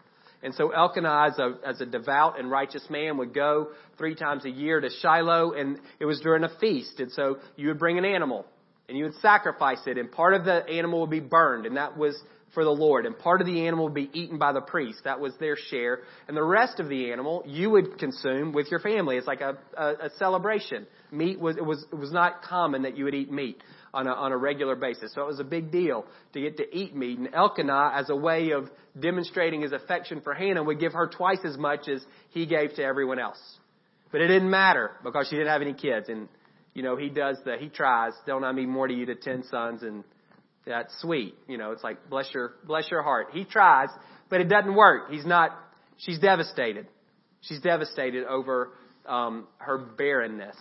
And 0.43 0.53
so 0.53 0.69
Elkanah, 0.69 1.29
as 1.31 1.39
a, 1.39 1.55
as 1.65 1.81
a 1.81 1.85
devout 1.85 2.39
and 2.39 2.49
righteous 2.49 2.83
man, 2.89 3.17
would 3.17 3.33
go 3.33 3.69
three 3.97 4.15
times 4.15 4.45
a 4.45 4.49
year 4.49 4.79
to 4.79 4.89
Shiloh, 5.01 5.53
and 5.53 5.79
it 5.99 6.05
was 6.05 6.19
during 6.21 6.43
a 6.43 6.49
feast. 6.59 6.99
And 6.99 7.11
so 7.11 7.37
you 7.55 7.69
would 7.69 7.79
bring 7.79 7.97
an 7.97 8.05
animal, 8.05 8.45
and 8.87 8.97
you 8.97 9.03
would 9.05 9.15
sacrifice 9.21 9.81
it, 9.85 9.97
and 9.97 10.11
part 10.11 10.33
of 10.33 10.45
the 10.45 10.65
animal 10.67 11.01
would 11.01 11.09
be 11.09 11.19
burned, 11.19 11.65
and 11.65 11.77
that 11.77 11.97
was 11.97 12.15
for 12.53 12.63
the 12.63 12.71
Lord. 12.71 13.05
And 13.05 13.17
part 13.17 13.41
of 13.41 13.45
the 13.45 13.67
animal 13.67 13.85
would 13.85 13.93
be 13.93 14.09
eaten 14.13 14.37
by 14.37 14.51
the 14.53 14.61
priest. 14.61 15.01
That 15.03 15.19
was 15.19 15.33
their 15.39 15.55
share. 15.69 15.99
And 16.27 16.35
the 16.35 16.43
rest 16.43 16.79
of 16.79 16.89
the 16.89 17.11
animal 17.11 17.43
you 17.45 17.69
would 17.69 17.99
consume 17.99 18.51
with 18.51 18.71
your 18.71 18.79
family. 18.79 19.17
It's 19.17 19.27
like 19.27 19.41
a, 19.41 19.57
a, 19.77 19.87
a 20.05 20.09
celebration. 20.17 20.87
Meat 21.11 21.39
was, 21.39 21.57
it 21.57 21.65
was, 21.65 21.85
it 21.91 21.95
was 21.95 22.11
not 22.11 22.41
common 22.41 22.83
that 22.83 22.97
you 22.97 23.03
would 23.03 23.13
eat 23.13 23.31
meat 23.31 23.61
on 23.93 24.07
a, 24.07 24.11
on 24.11 24.31
a 24.31 24.37
regular 24.37 24.75
basis. 24.75 25.13
So 25.13 25.21
it 25.21 25.27
was 25.27 25.39
a 25.39 25.43
big 25.43 25.71
deal 25.71 26.05
to 26.33 26.41
get 26.41 26.57
to 26.57 26.75
eat 26.75 26.95
meat. 26.95 27.19
And 27.19 27.29
Elkanah, 27.33 27.91
as 27.93 28.09
a 28.09 28.15
way 28.15 28.51
of 28.51 28.69
demonstrating 28.99 29.61
his 29.61 29.71
affection 29.71 30.21
for 30.21 30.33
Hannah, 30.33 30.63
would 30.63 30.79
give 30.79 30.93
her 30.93 31.07
twice 31.07 31.41
as 31.43 31.57
much 31.57 31.87
as 31.87 32.03
he 32.29 32.45
gave 32.45 32.73
to 32.75 32.83
everyone 32.83 33.19
else. 33.19 33.39
But 34.11 34.21
it 34.21 34.29
didn't 34.29 34.49
matter 34.49 34.91
because 35.03 35.27
she 35.27 35.35
didn't 35.35 35.51
have 35.51 35.61
any 35.61 35.73
kids. 35.73 36.09
And, 36.09 36.29
you 36.77 36.83
know, 36.83 36.95
he 36.95 37.09
does 37.09 37.37
the, 37.43 37.57
he 37.59 37.69
tries, 37.69 38.13
don't 38.27 38.43
I 38.43 38.51
mean 38.51 38.69
more 38.69 38.87
to 38.87 38.93
you 38.93 39.07
to 39.07 39.15
ten 39.15 39.43
sons 39.49 39.81
and 39.81 40.03
that's 40.63 40.93
sweet. 41.01 41.33
You 41.47 41.57
know, 41.57 41.71
it's 41.71 41.83
like, 41.83 42.07
bless 42.07 42.31
your, 42.35 42.53
bless 42.67 42.91
your 42.91 43.01
heart. 43.01 43.29
He 43.33 43.45
tries, 43.45 43.89
but 44.29 44.41
it 44.41 44.43
doesn't 44.43 44.75
work. 44.75 45.09
He's 45.09 45.25
not, 45.25 45.57
she's 45.97 46.19
devastated. 46.19 46.85
She's 47.41 47.61
devastated 47.61 48.25
over, 48.25 48.73
um, 49.07 49.47
her 49.57 49.79
barrenness. 49.79 50.55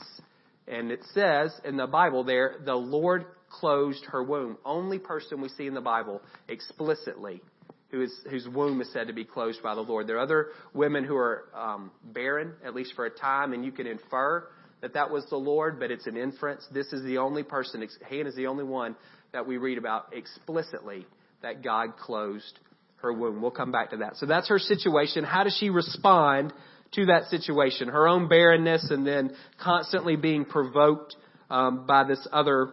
And 0.66 0.90
it 0.90 1.00
says 1.12 1.52
in 1.66 1.76
the 1.76 1.86
Bible 1.86 2.24
there, 2.24 2.60
the 2.64 2.74
Lord 2.74 3.26
closed 3.50 4.06
her 4.06 4.24
womb. 4.24 4.56
Only 4.64 4.98
person 4.98 5.42
we 5.42 5.50
see 5.50 5.66
in 5.66 5.74
the 5.74 5.82
Bible 5.82 6.22
explicitly 6.48 7.42
who 7.90 8.00
is, 8.00 8.14
whose 8.30 8.48
womb 8.48 8.80
is 8.80 8.90
said 8.90 9.08
to 9.08 9.12
be 9.12 9.26
closed 9.26 9.62
by 9.62 9.74
the 9.74 9.82
Lord. 9.82 10.06
There 10.06 10.16
are 10.16 10.20
other 10.20 10.46
women 10.72 11.04
who 11.04 11.16
are 11.16 11.50
um, 11.54 11.90
barren, 12.02 12.54
at 12.64 12.74
least 12.74 12.94
for 12.94 13.04
a 13.04 13.10
time, 13.10 13.52
and 13.52 13.66
you 13.66 13.70
can 13.70 13.86
infer 13.86 14.48
that 14.82 14.94
that 14.94 15.10
was 15.10 15.24
the 15.30 15.36
Lord, 15.36 15.80
but 15.80 15.90
it's 15.90 16.06
an 16.06 16.16
inference. 16.16 16.66
This 16.72 16.92
is 16.92 17.02
the 17.04 17.18
only 17.18 17.42
person, 17.42 17.86
Hannah 18.08 18.28
is 18.28 18.34
the 18.34 18.46
only 18.46 18.64
one 18.64 18.96
that 19.32 19.46
we 19.46 19.56
read 19.56 19.78
about 19.78 20.12
explicitly 20.12 21.06
that 21.42 21.62
God 21.62 21.96
closed 21.96 22.58
her 23.02 23.12
womb. 23.12 23.42
We'll 23.42 23.50
come 23.50 23.72
back 23.72 23.90
to 23.90 23.98
that. 23.98 24.16
So 24.16 24.26
that's 24.26 24.48
her 24.48 24.58
situation. 24.58 25.24
How 25.24 25.44
does 25.44 25.56
she 25.58 25.70
respond 25.70 26.52
to 26.92 27.06
that 27.06 27.24
situation? 27.24 27.88
Her 27.88 28.08
own 28.08 28.28
barrenness 28.28 28.90
and 28.90 29.06
then 29.06 29.34
constantly 29.62 30.16
being 30.16 30.44
provoked 30.44 31.14
um, 31.50 31.86
by 31.86 32.04
this 32.04 32.26
other 32.32 32.70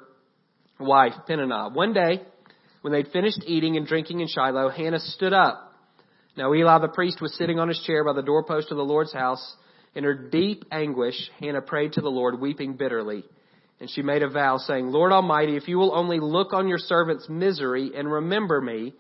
wife, 0.80 1.14
Peninnah. 1.28 1.70
One 1.70 1.94
day, 1.94 2.22
when 2.82 2.94
they'd 2.94 3.08
finished 3.10 3.42
eating 3.46 3.78
and 3.78 3.88
drinking 3.88 4.20
in 4.20 4.28
Shiloh, 4.28 4.70
Hannah 4.70 5.00
stood 5.00 5.34
up. 5.34 5.72
Now 6.36 6.54
Eli 6.54 6.80
the 6.80 6.88
priest 6.88 7.22
was 7.22 7.36
sitting 7.38 7.60
on 7.60 7.68
his 7.68 7.80
chair 7.86 8.04
by 8.04 8.14
the 8.14 8.24
doorpost 8.24 8.72
of 8.72 8.78
the 8.78 8.84
Lord's 8.84 9.14
house. 9.14 9.56
In 9.96 10.04
her 10.04 10.14
deep 10.14 10.66
anguish, 10.72 11.16
Hannah 11.40 11.62
prayed 11.62 11.94
to 11.94 12.02
the 12.02 12.10
Lord, 12.10 12.40
weeping 12.40 12.74
bitterly. 12.74 13.24
And 13.80 13.90
she 13.90 14.02
made 14.02 14.24
a 14.24 14.30
vow, 14.30 14.58
saying, 14.58 14.88
Lord 14.88 15.12
Almighty, 15.12 15.56
if 15.56 15.68
you 15.68 15.78
will 15.78 15.96
only 15.96 16.20
look 16.20 16.54
on 16.54 16.68
your 16.68 16.78
servant's 16.78 17.28
misery 17.30 17.92
and 17.96 18.12
remember 18.12 18.62
me, 18.62 18.94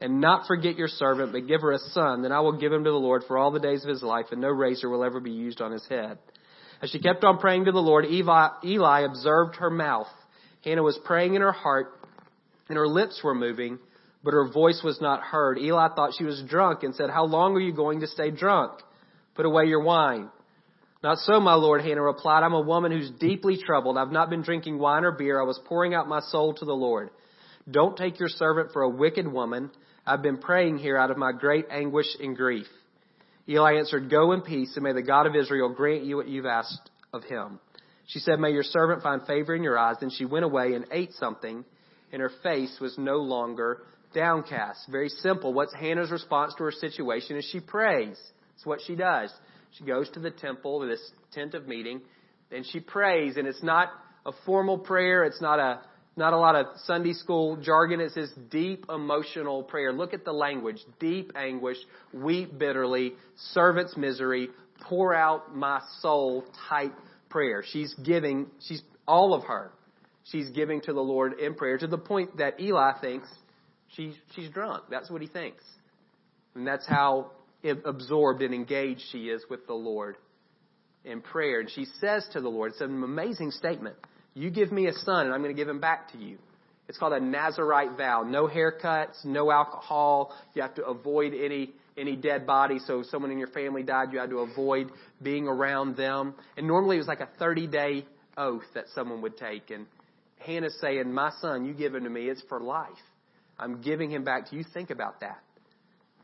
and 0.00 0.20
not 0.20 0.46
forget 0.46 0.76
your 0.76 0.88
servant, 0.88 1.32
but 1.32 1.46
give 1.46 1.60
her 1.60 1.72
a 1.72 1.78
son, 1.78 2.22
then 2.22 2.32
I 2.32 2.40
will 2.40 2.58
give 2.58 2.72
him 2.72 2.84
to 2.84 2.90
the 2.90 2.96
Lord 2.96 3.24
for 3.28 3.36
all 3.36 3.50
the 3.50 3.60
days 3.60 3.84
of 3.84 3.90
his 3.90 4.02
life, 4.02 4.26
and 4.30 4.40
no 4.40 4.48
razor 4.48 4.88
will 4.88 5.04
ever 5.04 5.20
be 5.20 5.30
used 5.30 5.60
on 5.60 5.72
his 5.72 5.86
head. 5.88 6.18
As 6.82 6.90
she 6.90 6.98
kept 6.98 7.22
on 7.22 7.38
praying 7.38 7.66
to 7.66 7.72
the 7.72 7.78
Lord, 7.78 8.06
Eli 8.06 9.00
observed 9.00 9.56
her 9.56 9.68
mouth. 9.68 10.08
Hannah 10.64 10.82
was 10.82 10.98
praying 11.04 11.34
in 11.34 11.42
her 11.42 11.52
heart, 11.52 11.92
and 12.68 12.78
her 12.78 12.88
lips 12.88 13.20
were 13.22 13.34
moving, 13.34 13.78
but 14.24 14.32
her 14.32 14.48
voice 14.50 14.80
was 14.82 15.00
not 15.00 15.20
heard. 15.20 15.58
Eli 15.58 15.88
thought 15.94 16.14
she 16.16 16.24
was 16.24 16.42
drunk 16.48 16.82
and 16.82 16.94
said, 16.94 17.10
How 17.10 17.24
long 17.24 17.54
are 17.54 17.60
you 17.60 17.74
going 17.74 18.00
to 18.00 18.06
stay 18.06 18.30
drunk? 18.30 18.72
Put 19.34 19.44
away 19.44 19.66
your 19.66 19.82
wine. 19.82 20.30
Not 21.02 21.18
so, 21.18 21.40
my 21.40 21.54
Lord, 21.54 21.80
Hannah 21.80 22.02
replied. 22.02 22.42
I'm 22.42 22.52
a 22.52 22.60
woman 22.60 22.92
who's 22.92 23.10
deeply 23.10 23.56
troubled. 23.56 23.96
I've 23.96 24.12
not 24.12 24.28
been 24.28 24.42
drinking 24.42 24.78
wine 24.78 25.04
or 25.04 25.12
beer. 25.12 25.40
I 25.40 25.44
was 25.44 25.58
pouring 25.66 25.94
out 25.94 26.08
my 26.08 26.20
soul 26.20 26.52
to 26.54 26.64
the 26.64 26.74
Lord. 26.74 27.10
Don't 27.70 27.96
take 27.96 28.18
your 28.20 28.28
servant 28.28 28.72
for 28.72 28.82
a 28.82 28.88
wicked 28.88 29.26
woman. 29.26 29.70
I've 30.06 30.22
been 30.22 30.38
praying 30.38 30.78
here 30.78 30.98
out 30.98 31.10
of 31.10 31.16
my 31.16 31.32
great 31.32 31.66
anguish 31.70 32.06
and 32.20 32.36
grief. 32.36 32.66
Eli 33.48 33.78
answered, 33.78 34.10
Go 34.10 34.32
in 34.32 34.42
peace, 34.42 34.72
and 34.74 34.84
may 34.84 34.92
the 34.92 35.02
God 35.02 35.26
of 35.26 35.34
Israel 35.34 35.72
grant 35.72 36.04
you 36.04 36.16
what 36.16 36.28
you've 36.28 36.46
asked 36.46 36.90
of 37.14 37.24
him. 37.24 37.60
She 38.06 38.18
said, 38.18 38.38
May 38.38 38.50
your 38.50 38.62
servant 38.62 39.02
find 39.02 39.26
favor 39.26 39.54
in 39.54 39.62
your 39.62 39.78
eyes. 39.78 39.96
Then 40.00 40.10
she 40.10 40.26
went 40.26 40.44
away 40.44 40.74
and 40.74 40.84
ate 40.92 41.12
something, 41.14 41.64
and 42.12 42.20
her 42.20 42.32
face 42.42 42.76
was 42.80 42.98
no 42.98 43.16
longer 43.16 43.82
downcast. 44.14 44.80
Very 44.90 45.08
simple. 45.08 45.54
What's 45.54 45.74
Hannah's 45.74 46.10
response 46.10 46.54
to 46.58 46.64
her 46.64 46.72
situation 46.72 47.36
is 47.36 47.48
she 47.50 47.60
prays. 47.60 48.18
It's 48.56 48.66
what 48.66 48.80
she 48.86 48.96
does. 48.96 49.32
She 49.72 49.84
goes 49.84 50.08
to 50.10 50.20
the 50.20 50.30
temple, 50.30 50.80
this 50.80 51.00
tent 51.32 51.54
of 51.54 51.66
meeting, 51.66 52.00
and 52.50 52.66
she 52.66 52.80
prays, 52.80 53.36
and 53.36 53.46
it's 53.46 53.62
not 53.62 53.88
a 54.26 54.32
formal 54.44 54.78
prayer. 54.78 55.24
It's 55.24 55.40
not 55.40 55.58
a 55.58 55.80
not 56.16 56.32
a 56.32 56.36
lot 56.36 56.56
of 56.56 56.66
Sunday 56.84 57.12
school 57.12 57.56
jargon. 57.56 58.00
It's 58.00 58.14
this 58.14 58.30
deep 58.50 58.86
emotional 58.88 59.62
prayer. 59.62 59.92
Look 59.92 60.12
at 60.12 60.24
the 60.24 60.32
language. 60.32 60.78
Deep 60.98 61.32
anguish, 61.36 61.78
weep 62.12 62.58
bitterly, 62.58 63.14
servant's 63.52 63.96
misery, 63.96 64.48
pour 64.82 65.14
out 65.14 65.56
my 65.56 65.80
soul 66.00 66.44
type 66.68 66.92
prayer. 67.28 67.62
She's 67.64 67.94
giving, 67.94 68.48
she's 68.60 68.82
all 69.06 69.34
of 69.34 69.44
her. 69.44 69.72
She's 70.24 70.50
giving 70.50 70.80
to 70.82 70.92
the 70.92 71.00
Lord 71.00 71.40
in 71.40 71.54
prayer 71.54 71.78
to 71.78 71.86
the 71.86 71.98
point 71.98 72.36
that 72.38 72.60
Eli 72.60 72.92
thinks 73.00 73.28
she, 73.88 74.14
she's 74.34 74.50
drunk. 74.50 74.84
That's 74.90 75.10
what 75.10 75.22
he 75.22 75.28
thinks. 75.28 75.64
And 76.54 76.66
that's 76.66 76.86
how 76.86 77.32
absorbed 77.64 78.42
and 78.42 78.54
engaged 78.54 79.02
she 79.10 79.28
is 79.28 79.44
with 79.48 79.66
the 79.66 79.74
Lord 79.74 80.16
in 81.04 81.20
prayer. 81.20 81.60
And 81.60 81.70
she 81.70 81.86
says 82.00 82.26
to 82.32 82.40
the 82.40 82.48
Lord, 82.48 82.72
it's 82.72 82.80
an 82.80 83.02
amazing 83.02 83.50
statement. 83.50 83.96
You 84.34 84.50
give 84.50 84.70
me 84.72 84.86
a 84.86 84.92
son 84.92 85.26
and 85.26 85.34
I'm 85.34 85.42
going 85.42 85.54
to 85.54 85.60
give 85.60 85.68
him 85.68 85.80
back 85.80 86.12
to 86.12 86.18
you. 86.18 86.38
It's 86.88 86.98
called 86.98 87.12
a 87.12 87.20
Nazarite 87.20 87.96
vow. 87.96 88.22
No 88.22 88.48
haircuts, 88.48 89.24
no 89.24 89.50
alcohol. 89.50 90.34
You 90.54 90.62
have 90.62 90.74
to 90.74 90.84
avoid 90.84 91.34
any 91.34 91.72
any 91.96 92.16
dead 92.16 92.46
body. 92.46 92.78
So 92.86 93.00
if 93.00 93.06
someone 93.06 93.30
in 93.30 93.38
your 93.38 93.48
family 93.48 93.82
died, 93.82 94.12
you 94.12 94.18
had 94.18 94.30
to 94.30 94.38
avoid 94.38 94.90
being 95.22 95.46
around 95.46 95.96
them. 95.96 96.34
And 96.56 96.66
normally 96.66 96.96
it 96.96 97.00
was 97.00 97.08
like 97.08 97.20
a 97.20 97.28
30 97.38 97.66
day 97.66 98.06
oath 98.36 98.64
that 98.74 98.86
someone 98.94 99.22
would 99.22 99.36
take. 99.36 99.70
And 99.70 99.86
Hannah's 100.38 100.76
saying, 100.80 101.12
My 101.12 101.30
son, 101.40 101.64
you 101.64 101.74
give 101.74 101.94
him 101.94 102.04
to 102.04 102.10
me. 102.10 102.28
It's 102.28 102.42
for 102.48 102.60
life. 102.60 102.88
I'm 103.58 103.82
giving 103.82 104.10
him 104.10 104.24
back 104.24 104.50
to 104.50 104.56
you. 104.56 104.64
Think 104.72 104.90
about 104.90 105.20
that. 105.20 105.42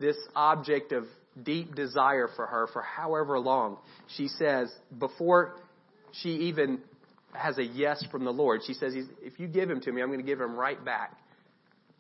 This 0.01 0.17
object 0.35 0.93
of 0.93 1.05
deep 1.43 1.75
desire 1.75 2.29
for 2.35 2.47
her 2.47 2.69
for 2.73 2.83
however 2.83 3.39
long. 3.39 3.79
She 4.17 4.29
says, 4.29 4.73
before 4.99 5.55
she 6.13 6.31
even 6.31 6.81
has 7.33 7.59
a 7.59 7.65
yes 7.65 8.05
from 8.11 8.25
the 8.25 8.33
Lord, 8.33 8.63
she 8.67 8.75
says, 8.75 8.95
If 9.21 9.39
you 9.39 9.47
give 9.47 9.71
him 9.71 9.81
to 9.83 9.93
me, 9.93 10.03
I'm 10.03 10.09
going 10.09 10.21
to 10.21 10.27
give 10.27 10.41
him 10.41 10.57
right 10.57 10.83
back 10.83 11.17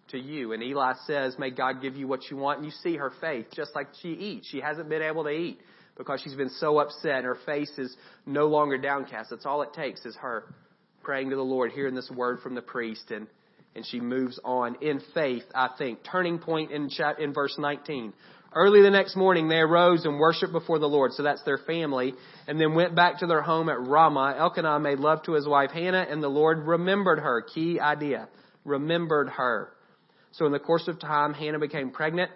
to 0.08 0.18
you. 0.18 0.52
And 0.52 0.62
Eli 0.62 0.94
says, 1.06 1.36
May 1.38 1.50
God 1.50 1.82
give 1.82 1.96
you 1.96 2.06
what 2.06 2.30
you 2.30 2.36
want. 2.36 2.58
And 2.58 2.66
you 2.66 2.72
see 2.82 2.96
her 2.96 3.12
faith, 3.20 3.46
just 3.54 3.74
like 3.74 3.88
she 4.00 4.08
eats. 4.08 4.48
She 4.48 4.60
hasn't 4.60 4.88
been 4.88 5.02
able 5.02 5.24
to 5.24 5.30
eat 5.30 5.60
because 5.96 6.20
she's 6.22 6.34
been 6.34 6.50
so 6.50 6.78
upset. 6.78 7.16
and 7.16 7.24
Her 7.24 7.38
face 7.46 7.72
is 7.78 7.94
no 8.24 8.46
longer 8.46 8.78
downcast. 8.78 9.30
That's 9.30 9.46
all 9.46 9.62
it 9.62 9.72
takes 9.74 10.04
is 10.04 10.16
her 10.16 10.44
praying 11.02 11.30
to 11.30 11.36
the 11.36 11.42
Lord, 11.42 11.70
hearing 11.72 11.94
this 11.94 12.10
word 12.10 12.40
from 12.40 12.54
the 12.54 12.62
priest, 12.62 13.12
and, 13.12 13.28
and 13.76 13.86
she 13.86 14.00
moves 14.00 14.40
on 14.44 14.76
in 14.82 15.00
faith, 15.14 15.44
I 15.54 15.68
think. 15.78 16.00
Turning 16.10 16.38
point 16.38 16.72
in, 16.72 16.88
chat, 16.88 17.20
in 17.20 17.32
verse 17.32 17.54
19. 17.58 18.12
Early 18.56 18.80
the 18.80 18.90
next 18.90 19.16
morning, 19.16 19.48
they 19.48 19.58
arose 19.58 20.06
and 20.06 20.18
worshiped 20.18 20.50
before 20.50 20.78
the 20.78 20.88
Lord. 20.88 21.12
So 21.12 21.22
that's 21.22 21.42
their 21.42 21.58
family. 21.58 22.14
And 22.48 22.58
then 22.58 22.74
went 22.74 22.94
back 22.94 23.18
to 23.18 23.26
their 23.26 23.42
home 23.42 23.68
at 23.68 23.78
Ramah. 23.78 24.34
Elkanah 24.38 24.80
made 24.80 24.98
love 24.98 25.24
to 25.24 25.32
his 25.32 25.46
wife 25.46 25.72
Hannah, 25.72 26.06
and 26.08 26.22
the 26.22 26.28
Lord 26.28 26.66
remembered 26.66 27.18
her. 27.18 27.42
Key 27.42 27.78
idea. 27.78 28.30
Remembered 28.64 29.28
her. 29.28 29.68
So 30.32 30.46
in 30.46 30.52
the 30.52 30.58
course 30.58 30.88
of 30.88 30.98
time, 30.98 31.34
Hannah 31.34 31.58
became 31.58 31.90
pregnant, 31.90 32.30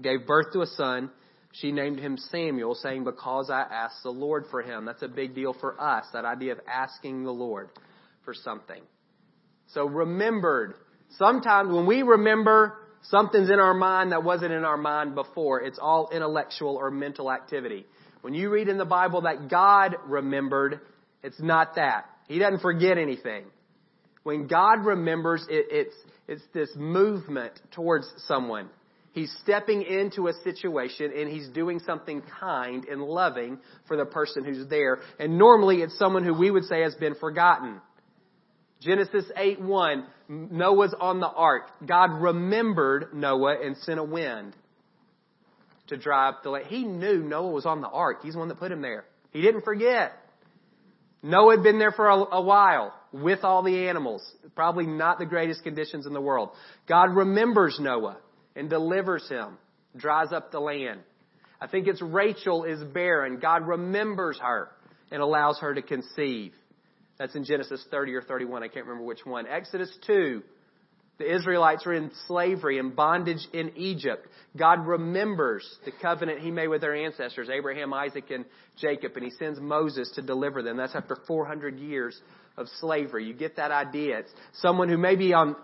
gave 0.00 0.26
birth 0.26 0.54
to 0.54 0.62
a 0.62 0.66
son. 0.66 1.10
She 1.52 1.70
named 1.70 1.98
him 2.00 2.16
Samuel, 2.16 2.74
saying, 2.74 3.04
Because 3.04 3.50
I 3.50 3.60
asked 3.60 4.02
the 4.04 4.10
Lord 4.10 4.46
for 4.50 4.62
him. 4.62 4.86
That's 4.86 5.02
a 5.02 5.08
big 5.08 5.34
deal 5.34 5.52
for 5.52 5.78
us, 5.78 6.06
that 6.14 6.24
idea 6.24 6.52
of 6.52 6.60
asking 6.66 7.24
the 7.24 7.30
Lord 7.30 7.68
for 8.24 8.32
something. 8.32 8.80
So 9.68 9.84
remembered. 9.84 10.76
Sometimes 11.18 11.70
when 11.70 11.86
we 11.86 12.02
remember, 12.02 12.78
something's 13.10 13.50
in 13.50 13.58
our 13.58 13.74
mind 13.74 14.12
that 14.12 14.24
wasn't 14.24 14.52
in 14.52 14.64
our 14.64 14.76
mind 14.76 15.14
before. 15.14 15.60
It's 15.62 15.78
all 15.80 16.08
intellectual 16.12 16.76
or 16.76 16.90
mental 16.90 17.30
activity. 17.30 17.86
When 18.22 18.34
you 18.34 18.50
read 18.50 18.68
in 18.68 18.78
the 18.78 18.84
Bible 18.84 19.22
that 19.22 19.48
God 19.48 19.96
remembered, 20.06 20.80
it's 21.22 21.40
not 21.40 21.76
that. 21.76 22.06
He 22.28 22.38
doesn't 22.38 22.60
forget 22.60 22.98
anything. 22.98 23.44
When 24.22 24.48
God 24.48 24.84
remembers, 24.84 25.46
it, 25.48 25.66
it's, 25.70 25.94
it's 26.26 26.42
this 26.52 26.70
movement 26.74 27.52
towards 27.72 28.08
someone. 28.26 28.68
He's 29.12 29.34
stepping 29.42 29.82
into 29.82 30.28
a 30.28 30.32
situation 30.44 31.12
and 31.16 31.30
he's 31.30 31.48
doing 31.48 31.80
something 31.86 32.22
kind 32.38 32.84
and 32.84 33.00
loving 33.00 33.58
for 33.88 33.96
the 33.96 34.04
person 34.04 34.44
who's 34.44 34.68
there. 34.68 34.98
And 35.18 35.38
normally 35.38 35.76
it's 35.76 35.98
someone 35.98 36.22
who 36.22 36.34
we 36.34 36.50
would 36.50 36.64
say 36.64 36.82
has 36.82 36.94
been 36.96 37.14
forgotten. 37.14 37.80
Genesis 38.86 39.24
8 39.36 39.60
1, 39.60 40.06
Noah's 40.28 40.94
on 40.98 41.18
the 41.18 41.28
ark. 41.28 41.64
God 41.84 42.22
remembered 42.22 43.12
Noah 43.12 43.56
and 43.60 43.76
sent 43.78 43.98
a 43.98 44.04
wind 44.04 44.54
to 45.88 45.96
drive 45.96 46.34
up 46.34 46.42
the 46.44 46.50
land. 46.50 46.66
He 46.68 46.84
knew 46.84 47.18
Noah 47.18 47.50
was 47.50 47.66
on 47.66 47.80
the 47.80 47.88
ark. 47.88 48.18
He's 48.22 48.34
the 48.34 48.38
one 48.38 48.48
that 48.48 48.60
put 48.60 48.70
him 48.70 48.82
there. 48.82 49.04
He 49.32 49.42
didn't 49.42 49.62
forget. 49.62 50.12
Noah 51.20 51.56
had 51.56 51.64
been 51.64 51.80
there 51.80 51.90
for 51.90 52.08
a, 52.08 52.36
a 52.36 52.40
while 52.40 52.94
with 53.12 53.42
all 53.42 53.64
the 53.64 53.88
animals. 53.88 54.22
Probably 54.54 54.86
not 54.86 55.18
the 55.18 55.26
greatest 55.26 55.64
conditions 55.64 56.06
in 56.06 56.12
the 56.12 56.20
world. 56.20 56.50
God 56.88 57.16
remembers 57.16 57.78
Noah 57.80 58.18
and 58.54 58.70
delivers 58.70 59.28
him, 59.28 59.58
dries 59.96 60.32
up 60.32 60.52
the 60.52 60.60
land. 60.60 61.00
I 61.60 61.66
think 61.66 61.88
it's 61.88 62.00
Rachel 62.00 62.62
is 62.62 62.84
barren. 62.84 63.40
God 63.40 63.66
remembers 63.66 64.38
her 64.38 64.68
and 65.10 65.20
allows 65.20 65.58
her 65.58 65.74
to 65.74 65.82
conceive. 65.82 66.52
That's 67.18 67.34
in 67.34 67.44
Genesis 67.44 67.84
30 67.90 68.14
or 68.14 68.22
31. 68.22 68.62
I 68.62 68.68
can't 68.68 68.86
remember 68.86 69.06
which 69.06 69.24
one. 69.24 69.46
Exodus 69.46 69.90
2. 70.06 70.42
The 71.18 71.34
Israelites 71.34 71.86
are 71.86 71.94
in 71.94 72.10
slavery 72.26 72.78
and 72.78 72.94
bondage 72.94 73.46
in 73.54 73.72
Egypt. 73.76 74.28
God 74.54 74.86
remembers 74.86 75.66
the 75.86 75.92
covenant 76.02 76.40
he 76.40 76.50
made 76.50 76.68
with 76.68 76.82
their 76.82 76.94
ancestors, 76.94 77.48
Abraham, 77.48 77.94
Isaac, 77.94 78.30
and 78.30 78.44
Jacob, 78.78 79.12
and 79.14 79.24
he 79.24 79.30
sends 79.30 79.58
Moses 79.58 80.12
to 80.16 80.22
deliver 80.22 80.62
them. 80.62 80.76
That's 80.76 80.94
after 80.94 81.16
400 81.26 81.78
years 81.78 82.20
of 82.58 82.66
slavery. 82.80 83.24
You 83.24 83.32
get 83.32 83.56
that 83.56 83.70
idea. 83.70 84.18
It's 84.18 84.30
someone 84.60 84.90
who 84.90 84.98
maybe 84.98 85.32
on, 85.32 85.56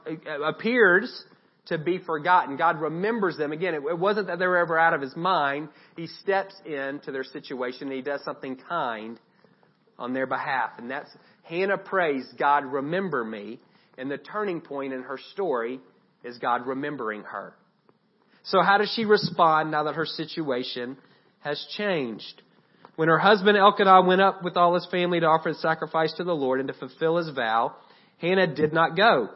appears 0.43 1.23
to 1.67 1.77
be 1.77 1.99
forgotten. 1.99 2.57
God 2.57 2.81
remembers 2.81 3.37
them. 3.37 3.53
Again, 3.53 3.75
it, 3.75 3.99
wasn't 3.99 4.29
that 4.29 4.39
they 4.39 4.47
were 4.47 4.57
ever 4.59 4.79
out 4.79 4.95
of 4.95 5.03
his 5.03 5.15
mind. 5.15 5.69
He 5.97 6.07
steps 6.07 6.55
into 6.65 7.13
their 7.13 7.25
situation 7.25 7.89
and 7.89 7.93
he 7.93 8.03
does 8.03 8.25
something 8.25 8.57
kind 8.69 9.21
on 10.03 10.13
their 10.13 10.27
behalf. 10.27 10.71
And 10.79 10.91
that's, 10.91 11.09
Hannah 11.45 11.79
prays, 11.79 12.27
God 12.39 12.65
remember 12.65 13.25
me. 13.25 13.61
And 13.97 14.11
the 14.11 14.19
turning 14.19 14.61
point 14.61 14.93
in 14.93 15.03
her 15.03 15.19
story 15.33 15.81
is 16.25 16.39
God 16.39 16.67
remembering 16.67 17.23
her. 17.23 17.55
So 18.45 18.61
how 18.61 18.79
does 18.79 18.93
she 18.95 19.05
respond 19.05 19.71
now 19.71 19.85
that 19.85 19.95
her 19.95 20.07
situation 20.07 20.97
has 21.41 21.65
changed? 21.77 22.43
When 22.97 23.09
her 23.09 23.19
husband 23.19 23.57
Elkanah 23.57 24.03
went 24.03 24.21
up 24.21 24.43
with 24.43 24.57
all 24.57 24.75
his 24.75 24.87
family 24.91 25.21
to 25.21 25.27
offer 25.27 25.51
a 25.51 25.55
sacrifice 25.55 26.13
to 26.15 26.25
the 26.25 26.35
Lord 26.35 26.59
and 26.59 26.69
to 26.69 26.75
fulfill 26.75 27.19
his 27.19 27.31
vow, 27.31 27.77
Hannah 28.19 28.53
did 28.53 28.73
not 28.73 28.97
go. 28.97 29.29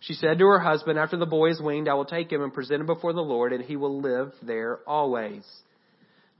She 0.00 0.14
said 0.14 0.38
to 0.38 0.46
her 0.46 0.58
husband, 0.58 0.98
After 0.98 1.16
the 1.16 1.26
boy 1.26 1.50
is 1.50 1.60
weaned, 1.60 1.88
I 1.88 1.94
will 1.94 2.04
take 2.04 2.32
him 2.32 2.42
and 2.42 2.52
present 2.52 2.80
him 2.80 2.86
before 2.86 3.12
the 3.12 3.20
Lord, 3.20 3.52
and 3.52 3.62
he 3.62 3.76
will 3.76 4.00
live 4.00 4.32
there 4.42 4.80
always. 4.86 5.44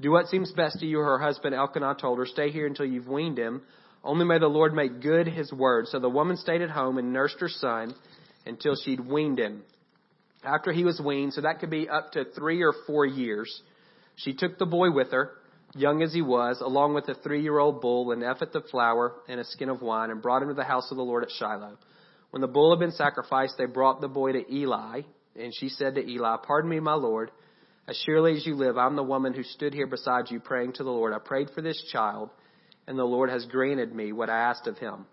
Do 0.01 0.11
what 0.11 0.29
seems 0.29 0.51
best 0.53 0.81
to 0.81 0.87
you, 0.87 0.99
her 0.99 1.19
husband 1.19 1.55
Elkanah 1.55 1.97
told 2.01 2.19
her. 2.19 2.27
Stay 2.27 2.51
here 2.51 2.67
until 2.67 2.87
you've 2.87 3.09
weaned 3.09 3.39
him. 3.39 3.63
Only 4.03 4.25
may 4.25 4.39
the 4.39 4.47
Lord 4.47 4.73
make 4.73 5.03
good 5.03 5.27
his 5.27 5.53
word. 5.53 5.89
So 5.89 5.99
the 5.99 6.09
woman 6.09 6.37
stayed 6.39 6.63
at 6.63 6.71
home 6.71 6.97
and 6.97 7.13
nursed 7.13 7.41
her 7.41 7.49
son 7.51 7.95
until 8.47 8.75
she'd 8.77 9.01
weaned 9.01 9.39
him. 9.39 9.63
After 10.43 10.73
he 10.73 10.85
was 10.85 11.01
weaned, 11.05 11.35
so 11.35 11.43
that 11.43 11.61
could 11.61 11.69
be 11.69 11.89
up 11.89 12.13
to 12.13 12.25
three 12.25 12.63
or 12.63 12.73
four 12.87 13.05
years, 13.05 13.63
she 14.17 14.33
took 14.33 14.59
the 14.59 14.65
boy 14.65 14.91
with 14.91 15.13
her 15.13 15.33
young 15.75 16.03
as 16.03 16.13
he 16.13 16.23
was, 16.23 16.61
along 16.61 16.95
with 16.95 17.09
a 17.09 17.15
three 17.15 17.43
year 17.43 17.59
old 17.59 17.81
bull, 17.81 18.11
an 18.13 18.23
ephah 18.23 18.47
of 18.55 18.65
flour, 18.71 19.13
and 19.29 19.39
a 19.39 19.45
skin 19.45 19.69
of 19.69 19.83
wine, 19.83 20.11
and 20.11 20.23
brought 20.23 20.43
him 20.43 20.49
to 20.49 20.55
the 20.55 20.65
house 20.65 20.91
of 20.91 20.97
the 20.97 21.03
Lord 21.03 21.23
at 21.23 21.31
Shiloh. 21.31 21.77
When 22.31 22.41
the 22.41 22.49
bull 22.49 22.71
had 22.71 22.81
been 22.81 22.93
sacrificed, 22.93 23.55
they 23.59 23.67
brought 23.67 24.01
the 24.01 24.09
boy 24.09 24.33
to 24.33 24.53
Eli, 24.53 25.03
and 25.37 25.55
she 25.55 25.69
said 25.69 25.95
to 25.95 26.09
Eli, 26.09 26.37
Pardon 26.47 26.71
me, 26.71 26.81
my 26.81 26.95
Lord. 26.95 27.31
As 27.91 28.01
surely 28.07 28.37
as 28.37 28.47
you 28.47 28.55
live, 28.55 28.79
I'm 28.79 28.95
the 28.95 29.03
woman 29.03 29.35
who 29.35 29.43
stood 29.43 29.75
here 29.75 29.89
beside 29.89 30.31
you 30.31 30.39
praying 30.39 30.75
to 30.75 30.85
the 30.85 30.93
Lord. 30.93 31.13
I 31.13 31.19
prayed 31.19 31.51
for 31.57 31.61
this 31.61 31.83
child, 31.93 32.31
and 32.87 32.97
the 32.97 33.03
Lord 33.03 33.31
has 33.31 33.45
granted 33.47 33.93
me 33.93 34.13
what 34.13 34.31
I 34.31 34.39
asked 34.43 34.69
of 34.69 34.79
him. 34.79 35.07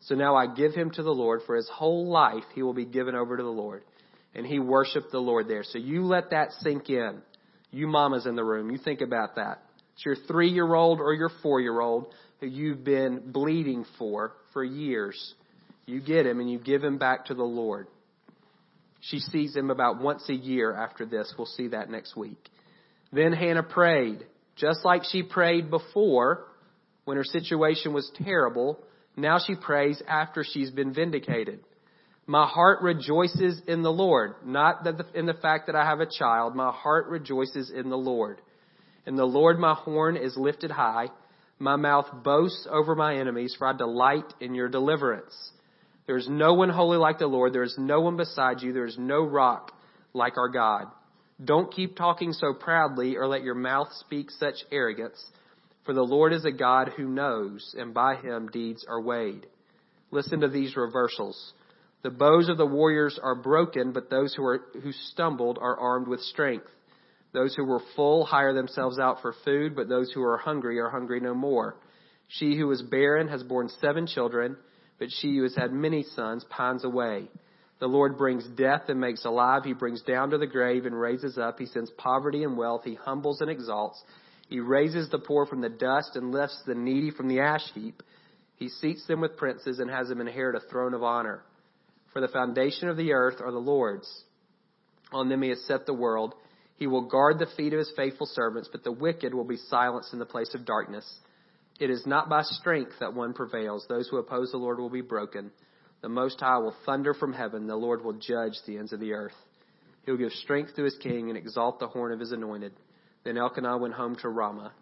So 0.00 0.16
now 0.16 0.34
I 0.34 0.48
give 0.52 0.74
him 0.74 0.90
to 0.90 1.04
the 1.04 1.12
Lord. 1.12 1.42
For 1.46 1.54
his 1.54 1.70
whole 1.72 2.08
life, 2.08 2.42
he 2.52 2.64
will 2.64 2.74
be 2.74 2.86
given 2.86 3.14
over 3.14 3.36
to 3.36 3.42
the 3.44 3.48
Lord. 3.48 3.84
And 4.34 4.44
he 4.44 4.58
worshiped 4.58 5.12
the 5.12 5.20
Lord 5.20 5.46
there. 5.46 5.62
So 5.62 5.78
you 5.78 6.04
let 6.06 6.30
that 6.30 6.50
sink 6.60 6.90
in. 6.90 7.22
You 7.70 7.86
mamas 7.86 8.26
in 8.26 8.34
the 8.34 8.42
room, 8.42 8.68
you 8.72 8.78
think 8.78 9.00
about 9.00 9.36
that. 9.36 9.62
It's 9.94 10.04
your 10.04 10.16
three 10.16 10.50
year 10.50 10.74
old 10.74 10.98
or 10.98 11.14
your 11.14 11.30
four 11.40 11.60
year 11.60 11.80
old 11.80 12.12
who 12.40 12.48
you've 12.48 12.82
been 12.82 13.22
bleeding 13.26 13.84
for 13.96 14.32
for 14.52 14.64
years. 14.64 15.34
You 15.86 16.00
get 16.00 16.26
him 16.26 16.40
and 16.40 16.50
you 16.50 16.58
give 16.58 16.82
him 16.82 16.98
back 16.98 17.26
to 17.26 17.34
the 17.34 17.44
Lord. 17.44 17.86
She 19.10 19.18
sees 19.18 19.54
him 19.54 19.70
about 19.70 20.00
once 20.00 20.28
a 20.28 20.34
year 20.34 20.72
after 20.72 21.04
this. 21.04 21.32
We'll 21.36 21.46
see 21.46 21.68
that 21.68 21.90
next 21.90 22.16
week. 22.16 22.38
Then 23.12 23.32
Hannah 23.32 23.62
prayed, 23.62 24.24
just 24.56 24.84
like 24.84 25.02
she 25.04 25.22
prayed 25.22 25.70
before 25.70 26.46
when 27.04 27.16
her 27.16 27.24
situation 27.24 27.92
was 27.92 28.10
terrible. 28.24 28.78
Now 29.16 29.38
she 29.38 29.54
prays 29.54 30.02
after 30.08 30.42
she's 30.42 30.70
been 30.70 30.94
vindicated. 30.94 31.60
My 32.26 32.46
heart 32.46 32.80
rejoices 32.82 33.60
in 33.68 33.82
the 33.82 33.92
Lord. 33.92 34.36
Not 34.44 34.86
in 35.14 35.26
the 35.26 35.34
fact 35.34 35.66
that 35.66 35.76
I 35.76 35.84
have 35.84 36.00
a 36.00 36.06
child. 36.06 36.56
My 36.56 36.72
heart 36.72 37.08
rejoices 37.08 37.70
in 37.70 37.90
the 37.90 37.98
Lord. 37.98 38.40
In 39.06 39.16
the 39.16 39.26
Lord 39.26 39.58
my 39.58 39.74
horn 39.74 40.16
is 40.16 40.34
lifted 40.36 40.70
high. 40.70 41.08
My 41.58 41.76
mouth 41.76 42.06
boasts 42.24 42.66
over 42.70 42.94
my 42.94 43.16
enemies, 43.16 43.54
for 43.58 43.66
I 43.66 43.76
delight 43.76 44.32
in 44.40 44.54
your 44.54 44.68
deliverance. 44.68 45.34
There 46.06 46.16
is 46.16 46.28
no 46.28 46.54
one 46.54 46.70
holy 46.70 46.98
like 46.98 47.18
the 47.18 47.26
Lord. 47.26 47.52
There 47.52 47.62
is 47.62 47.76
no 47.78 48.00
one 48.00 48.16
beside 48.16 48.60
you. 48.60 48.72
There 48.72 48.86
is 48.86 48.98
no 48.98 49.22
rock 49.22 49.72
like 50.12 50.36
our 50.36 50.48
God. 50.48 50.86
Don't 51.42 51.72
keep 51.72 51.96
talking 51.96 52.32
so 52.32 52.54
proudly 52.54 53.16
or 53.16 53.26
let 53.26 53.42
your 53.42 53.54
mouth 53.54 53.88
speak 54.00 54.30
such 54.30 54.56
arrogance. 54.70 55.22
For 55.84 55.92
the 55.92 56.02
Lord 56.02 56.32
is 56.32 56.44
a 56.44 56.52
God 56.52 56.92
who 56.96 57.08
knows, 57.08 57.74
and 57.78 57.92
by 57.92 58.16
him 58.16 58.48
deeds 58.48 58.84
are 58.88 59.00
weighed. 59.00 59.46
Listen 60.10 60.40
to 60.40 60.48
these 60.48 60.76
reversals. 60.76 61.52
The 62.02 62.10
bows 62.10 62.48
of 62.48 62.58
the 62.58 62.66
warriors 62.66 63.18
are 63.22 63.34
broken, 63.34 63.92
but 63.92 64.10
those 64.10 64.34
who 64.34 64.44
are 64.44 64.60
who 64.82 64.92
stumbled 64.92 65.58
are 65.60 65.78
armed 65.78 66.06
with 66.06 66.20
strength. 66.20 66.66
Those 67.32 67.54
who 67.54 67.64
were 67.64 67.82
full 67.96 68.24
hire 68.24 68.54
themselves 68.54 68.98
out 68.98 69.20
for 69.20 69.34
food, 69.44 69.74
but 69.74 69.88
those 69.88 70.12
who 70.12 70.22
are 70.22 70.36
hungry 70.36 70.78
are 70.78 70.90
hungry 70.90 71.20
no 71.20 71.34
more. 71.34 71.76
She 72.28 72.56
who 72.56 72.70
is 72.70 72.80
barren 72.80 73.28
has 73.28 73.42
borne 73.42 73.68
seven 73.80 74.06
children, 74.06 74.56
but 74.98 75.08
she 75.10 75.36
who 75.36 75.42
has 75.42 75.54
had 75.54 75.72
many 75.72 76.02
sons 76.02 76.44
pines 76.50 76.84
away. 76.84 77.28
The 77.80 77.86
Lord 77.86 78.16
brings 78.16 78.46
death 78.56 78.84
and 78.88 79.00
makes 79.00 79.24
alive. 79.24 79.64
He 79.64 79.72
brings 79.72 80.02
down 80.02 80.30
to 80.30 80.38
the 80.38 80.46
grave 80.46 80.86
and 80.86 80.98
raises 80.98 81.36
up. 81.36 81.58
He 81.58 81.66
sends 81.66 81.90
poverty 81.90 82.44
and 82.44 82.56
wealth. 82.56 82.82
He 82.84 82.94
humbles 82.94 83.40
and 83.40 83.50
exalts. 83.50 84.02
He 84.48 84.60
raises 84.60 85.10
the 85.10 85.18
poor 85.18 85.46
from 85.46 85.60
the 85.60 85.68
dust 85.68 86.16
and 86.16 86.30
lifts 86.30 86.62
the 86.66 86.74
needy 86.74 87.10
from 87.10 87.28
the 87.28 87.40
ash 87.40 87.64
heap. 87.74 88.02
He 88.56 88.68
seats 88.68 89.06
them 89.06 89.20
with 89.20 89.36
princes 89.36 89.80
and 89.80 89.90
has 89.90 90.08
them 90.08 90.20
inherit 90.20 90.54
a 90.54 90.68
throne 90.68 90.94
of 90.94 91.02
honor. 91.02 91.42
For 92.12 92.20
the 92.20 92.28
foundation 92.28 92.88
of 92.88 92.96
the 92.96 93.12
earth 93.12 93.40
are 93.40 93.50
the 93.50 93.58
Lord's. 93.58 94.08
On 95.12 95.28
them 95.28 95.42
he 95.42 95.48
has 95.48 95.62
set 95.64 95.86
the 95.86 95.94
world. 95.94 96.34
He 96.76 96.86
will 96.86 97.08
guard 97.08 97.38
the 97.38 97.46
feet 97.56 97.72
of 97.72 97.78
his 97.78 97.92
faithful 97.96 98.26
servants, 98.26 98.68
but 98.70 98.84
the 98.84 98.92
wicked 98.92 99.34
will 99.34 99.44
be 99.44 99.56
silenced 99.56 100.12
in 100.12 100.18
the 100.18 100.26
place 100.26 100.54
of 100.54 100.64
darkness. 100.64 101.04
It 101.80 101.90
is 101.90 102.06
not 102.06 102.28
by 102.28 102.42
strength 102.42 102.92
that 103.00 103.14
one 103.14 103.34
prevails. 103.34 103.84
Those 103.88 104.08
who 104.08 104.18
oppose 104.18 104.52
the 104.52 104.58
Lord 104.58 104.78
will 104.78 104.90
be 104.90 105.00
broken. 105.00 105.50
The 106.02 106.08
Most 106.08 106.38
High 106.38 106.58
will 106.58 106.76
thunder 106.86 107.14
from 107.14 107.32
heaven. 107.32 107.66
The 107.66 107.76
Lord 107.76 108.04
will 108.04 108.12
judge 108.12 108.54
the 108.66 108.78
ends 108.78 108.92
of 108.92 109.00
the 109.00 109.12
earth. 109.12 109.34
He 110.04 110.10
will 110.10 110.18
give 110.18 110.32
strength 110.32 110.76
to 110.76 110.84
his 110.84 110.96
king 110.98 111.30
and 111.30 111.38
exalt 111.38 111.80
the 111.80 111.88
horn 111.88 112.12
of 112.12 112.20
his 112.20 112.32
anointed. 112.32 112.72
Then 113.24 113.38
Elkanah 113.38 113.78
went 113.78 113.94
home 113.94 114.16
to 114.16 114.28
Ramah. 114.28 114.72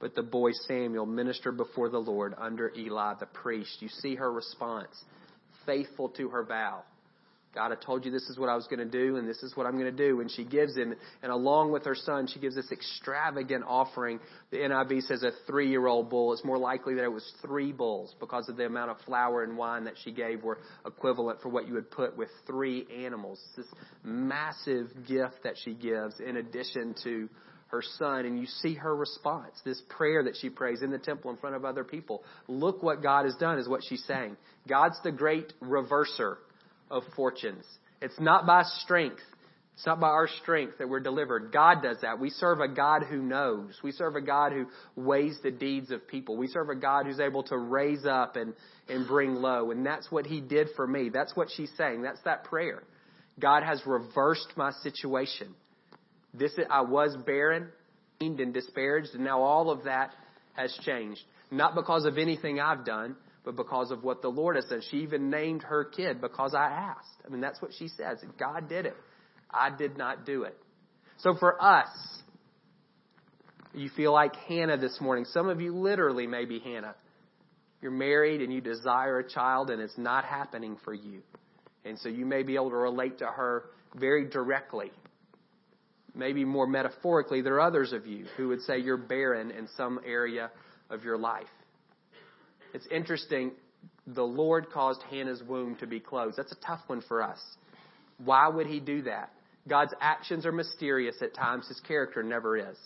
But 0.00 0.14
the 0.14 0.22
boy 0.22 0.52
Samuel 0.52 1.06
ministered 1.06 1.56
before 1.56 1.88
the 1.88 1.98
Lord 1.98 2.34
under 2.38 2.72
Eli 2.76 3.14
the 3.18 3.26
priest. 3.26 3.82
You 3.82 3.88
see 3.88 4.14
her 4.14 4.32
response. 4.32 4.96
Faithful 5.66 6.10
to 6.10 6.28
her 6.28 6.44
vow. 6.44 6.84
God, 7.58 7.72
I 7.72 7.74
told 7.74 8.04
you 8.04 8.12
this 8.12 8.28
is 8.28 8.38
what 8.38 8.48
I 8.48 8.54
was 8.54 8.68
going 8.68 8.78
to 8.78 8.84
do, 8.84 9.16
and 9.16 9.28
this 9.28 9.42
is 9.42 9.56
what 9.56 9.66
I'm 9.66 9.72
going 9.72 9.90
to 9.96 10.08
do. 10.08 10.20
And 10.20 10.30
she 10.30 10.44
gives 10.44 10.76
him, 10.76 10.94
and 11.24 11.32
along 11.32 11.72
with 11.72 11.84
her 11.86 11.96
son, 11.96 12.28
she 12.28 12.38
gives 12.38 12.54
this 12.54 12.70
extravagant 12.70 13.64
offering. 13.66 14.20
The 14.52 14.58
NIV 14.58 15.02
says 15.08 15.24
a 15.24 15.32
three 15.48 15.68
year 15.68 15.88
old 15.88 16.08
bull. 16.08 16.32
It's 16.32 16.44
more 16.44 16.56
likely 16.56 16.94
that 16.94 17.02
it 17.02 17.10
was 17.10 17.28
three 17.42 17.72
bulls 17.72 18.14
because 18.20 18.48
of 18.48 18.56
the 18.56 18.66
amount 18.66 18.92
of 18.92 18.98
flour 19.04 19.42
and 19.42 19.56
wine 19.56 19.82
that 19.86 19.94
she 20.04 20.12
gave 20.12 20.44
were 20.44 20.58
equivalent 20.86 21.40
for 21.42 21.48
what 21.48 21.66
you 21.66 21.74
would 21.74 21.90
put 21.90 22.16
with 22.16 22.28
three 22.46 22.86
animals. 23.04 23.40
This 23.56 23.66
massive 24.04 24.86
gift 25.08 25.42
that 25.42 25.54
she 25.64 25.74
gives 25.74 26.20
in 26.20 26.36
addition 26.36 26.94
to 27.02 27.28
her 27.68 27.82
son, 27.98 28.24
and 28.24 28.38
you 28.38 28.46
see 28.46 28.74
her 28.74 28.94
response, 28.94 29.60
this 29.64 29.82
prayer 29.88 30.22
that 30.22 30.36
she 30.40 30.48
prays 30.48 30.82
in 30.82 30.92
the 30.92 30.98
temple 30.98 31.32
in 31.32 31.36
front 31.38 31.56
of 31.56 31.64
other 31.64 31.82
people. 31.82 32.22
Look 32.46 32.84
what 32.84 33.02
God 33.02 33.24
has 33.24 33.34
done, 33.34 33.58
is 33.58 33.68
what 33.68 33.82
she's 33.82 34.04
saying. 34.04 34.36
God's 34.68 34.96
the 35.02 35.10
great 35.10 35.52
reverser 35.60 36.36
of 36.90 37.02
fortunes. 37.16 37.64
It's 38.00 38.18
not 38.20 38.46
by 38.46 38.62
strength. 38.82 39.20
It's 39.74 39.86
not 39.86 40.00
by 40.00 40.08
our 40.08 40.28
strength 40.42 40.78
that 40.78 40.88
we're 40.88 40.98
delivered. 40.98 41.52
God 41.52 41.82
does 41.82 41.98
that. 42.02 42.18
We 42.18 42.30
serve 42.30 42.58
a 42.58 42.66
God 42.66 43.04
who 43.08 43.22
knows. 43.22 43.78
We 43.84 43.92
serve 43.92 44.16
a 44.16 44.20
God 44.20 44.52
who 44.52 44.66
weighs 44.96 45.38
the 45.42 45.52
deeds 45.52 45.92
of 45.92 46.08
people. 46.08 46.36
We 46.36 46.48
serve 46.48 46.68
a 46.68 46.74
God 46.74 47.06
who's 47.06 47.20
able 47.20 47.44
to 47.44 47.56
raise 47.56 48.04
up 48.04 48.34
and, 48.34 48.54
and 48.88 49.06
bring 49.06 49.36
low. 49.36 49.70
And 49.70 49.86
that's 49.86 50.10
what 50.10 50.26
He 50.26 50.40
did 50.40 50.68
for 50.74 50.84
me. 50.84 51.10
That's 51.10 51.36
what 51.36 51.48
she's 51.56 51.70
saying. 51.76 52.02
That's 52.02 52.20
that 52.24 52.42
prayer. 52.42 52.82
God 53.38 53.62
has 53.62 53.80
reversed 53.86 54.48
my 54.56 54.72
situation. 54.82 55.54
This 56.34 56.58
I 56.68 56.80
was 56.80 57.16
barren 57.24 57.68
and 58.20 58.52
disparaged, 58.52 59.14
and 59.14 59.22
now 59.22 59.42
all 59.42 59.70
of 59.70 59.84
that 59.84 60.10
has 60.54 60.76
changed. 60.84 61.20
Not 61.52 61.76
because 61.76 62.04
of 62.04 62.18
anything 62.18 62.58
I've 62.58 62.84
done, 62.84 63.14
but 63.48 63.56
because 63.56 63.90
of 63.90 64.04
what 64.04 64.20
the 64.20 64.28
Lord 64.28 64.56
has 64.56 64.66
said. 64.68 64.80
She 64.90 64.98
even 64.98 65.30
named 65.30 65.62
her 65.62 65.82
kid 65.82 66.20
because 66.20 66.54
I 66.54 66.66
asked. 66.66 67.22
I 67.26 67.30
mean, 67.30 67.40
that's 67.40 67.62
what 67.62 67.70
she 67.78 67.88
says. 67.88 68.18
God 68.38 68.68
did 68.68 68.84
it. 68.84 68.94
I 69.50 69.70
did 69.74 69.96
not 69.96 70.26
do 70.26 70.42
it. 70.42 70.54
So 71.20 71.34
for 71.34 71.56
us, 71.62 71.88
you 73.72 73.88
feel 73.88 74.12
like 74.12 74.36
Hannah 74.36 74.76
this 74.76 75.00
morning. 75.00 75.24
Some 75.24 75.48
of 75.48 75.62
you 75.62 75.74
literally 75.74 76.26
may 76.26 76.44
be 76.44 76.58
Hannah. 76.58 76.94
You're 77.80 77.90
married 77.90 78.42
and 78.42 78.52
you 78.52 78.60
desire 78.60 79.20
a 79.20 79.26
child 79.26 79.70
and 79.70 79.80
it's 79.80 79.96
not 79.96 80.26
happening 80.26 80.76
for 80.84 80.92
you. 80.92 81.22
And 81.86 81.98
so 81.98 82.10
you 82.10 82.26
may 82.26 82.42
be 82.42 82.56
able 82.56 82.68
to 82.68 82.76
relate 82.76 83.20
to 83.20 83.26
her 83.28 83.70
very 83.94 84.28
directly. 84.28 84.92
Maybe 86.14 86.44
more 86.44 86.66
metaphorically, 86.66 87.40
there 87.40 87.54
are 87.54 87.62
others 87.62 87.94
of 87.94 88.06
you 88.06 88.26
who 88.36 88.48
would 88.48 88.60
say 88.60 88.76
you're 88.78 88.98
barren 88.98 89.50
in 89.50 89.68
some 89.74 90.00
area 90.04 90.50
of 90.90 91.02
your 91.02 91.16
life. 91.16 91.46
It's 92.74 92.86
interesting. 92.90 93.52
The 94.06 94.22
Lord 94.22 94.70
caused 94.70 95.02
Hannah's 95.10 95.42
womb 95.42 95.76
to 95.76 95.86
be 95.86 96.00
closed. 96.00 96.36
That's 96.36 96.52
a 96.52 96.66
tough 96.66 96.80
one 96.86 97.02
for 97.02 97.22
us. 97.22 97.38
Why 98.24 98.48
would 98.48 98.66
He 98.66 98.80
do 98.80 99.02
that? 99.02 99.30
God's 99.68 99.94
actions 100.00 100.46
are 100.46 100.52
mysterious 100.52 101.16
at 101.22 101.34
times. 101.34 101.68
His 101.68 101.80
character 101.80 102.22
never 102.22 102.56
is. 102.56 102.76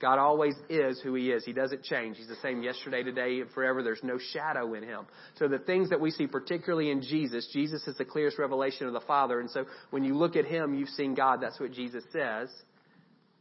God 0.00 0.18
always 0.18 0.54
is 0.68 1.00
who 1.00 1.14
He 1.14 1.30
is. 1.30 1.44
He 1.44 1.52
doesn't 1.52 1.84
change. 1.84 2.16
He's 2.16 2.26
the 2.26 2.36
same 2.42 2.62
yesterday, 2.62 3.04
today, 3.04 3.40
and 3.40 3.50
forever. 3.52 3.82
There's 3.84 4.02
no 4.02 4.18
shadow 4.18 4.74
in 4.74 4.82
Him. 4.82 5.06
So 5.38 5.46
the 5.46 5.60
things 5.60 5.90
that 5.90 6.00
we 6.00 6.10
see, 6.10 6.26
particularly 6.26 6.90
in 6.90 7.02
Jesus, 7.02 7.48
Jesus 7.52 7.86
is 7.86 7.96
the 7.96 8.04
clearest 8.04 8.38
revelation 8.38 8.88
of 8.88 8.92
the 8.92 9.00
Father. 9.00 9.38
And 9.38 9.48
so 9.48 9.64
when 9.90 10.02
you 10.02 10.14
look 10.14 10.34
at 10.34 10.44
Him, 10.44 10.74
you've 10.74 10.88
seen 10.90 11.14
God. 11.14 11.40
That's 11.40 11.60
what 11.60 11.72
Jesus 11.72 12.02
says. 12.12 12.48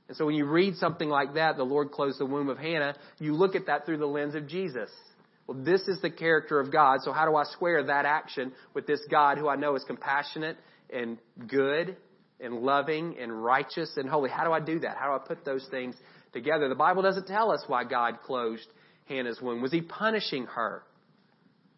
And 0.08 0.16
so 0.16 0.26
when 0.26 0.36
you 0.36 0.46
read 0.46 0.76
something 0.76 1.10
like 1.10 1.34
that, 1.34 1.58
the 1.58 1.64
Lord 1.64 1.92
closed 1.92 2.20
the 2.20 2.26
womb 2.26 2.50
of 2.50 2.60
Hannah, 2.60 2.96
you 3.18 3.34
look 3.34 3.56
at 3.56 3.66
that 3.66 3.86
through 3.86 3.98
the 3.98 4.06
lens 4.06 4.36
of 4.36 4.48
Jesus. 4.48 4.90
Well, 5.48 5.58
this 5.64 5.82
is 5.88 6.02
the 6.02 6.10
character 6.10 6.60
of 6.60 6.72
God. 6.72 7.00
So 7.04 7.12
how 7.12 7.26
do 7.26 7.36
I 7.36 7.44
square 7.46 7.84
that 7.84 8.06
action 8.06 8.54
with 8.74 8.88
this 8.88 9.02
God 9.10 9.38
who 9.38 9.48
I 9.48 9.56
know 9.56 9.76
is 9.76 9.84
compassionate 9.84 10.58
and 10.90 11.18
good 11.48 11.98
and 12.40 12.56
loving 12.62 13.18
and 13.20 13.44
righteous 13.44 13.92
and 13.98 14.10
holy? 14.10 14.30
How 14.30 14.44
do 14.44 14.52
I 14.52 14.60
do 14.60 14.80
that? 14.80 14.98
How 14.98 15.08
do 15.08 15.24
I 15.24 15.28
put 15.28 15.44
those 15.44 15.68
things 15.70 15.96
together? 16.34 16.70
The 16.70 16.76
Bible 16.76 17.02
doesn't 17.02 17.28
tell 17.28 17.52
us 17.52 17.64
why 17.68 17.84
God 17.84 18.22
closed 18.26 18.68
Hannah's 19.08 19.42
womb. 19.42 19.62
Was 19.62 19.72
he 19.72 19.82
punishing 19.82 20.46
her? 20.46 20.84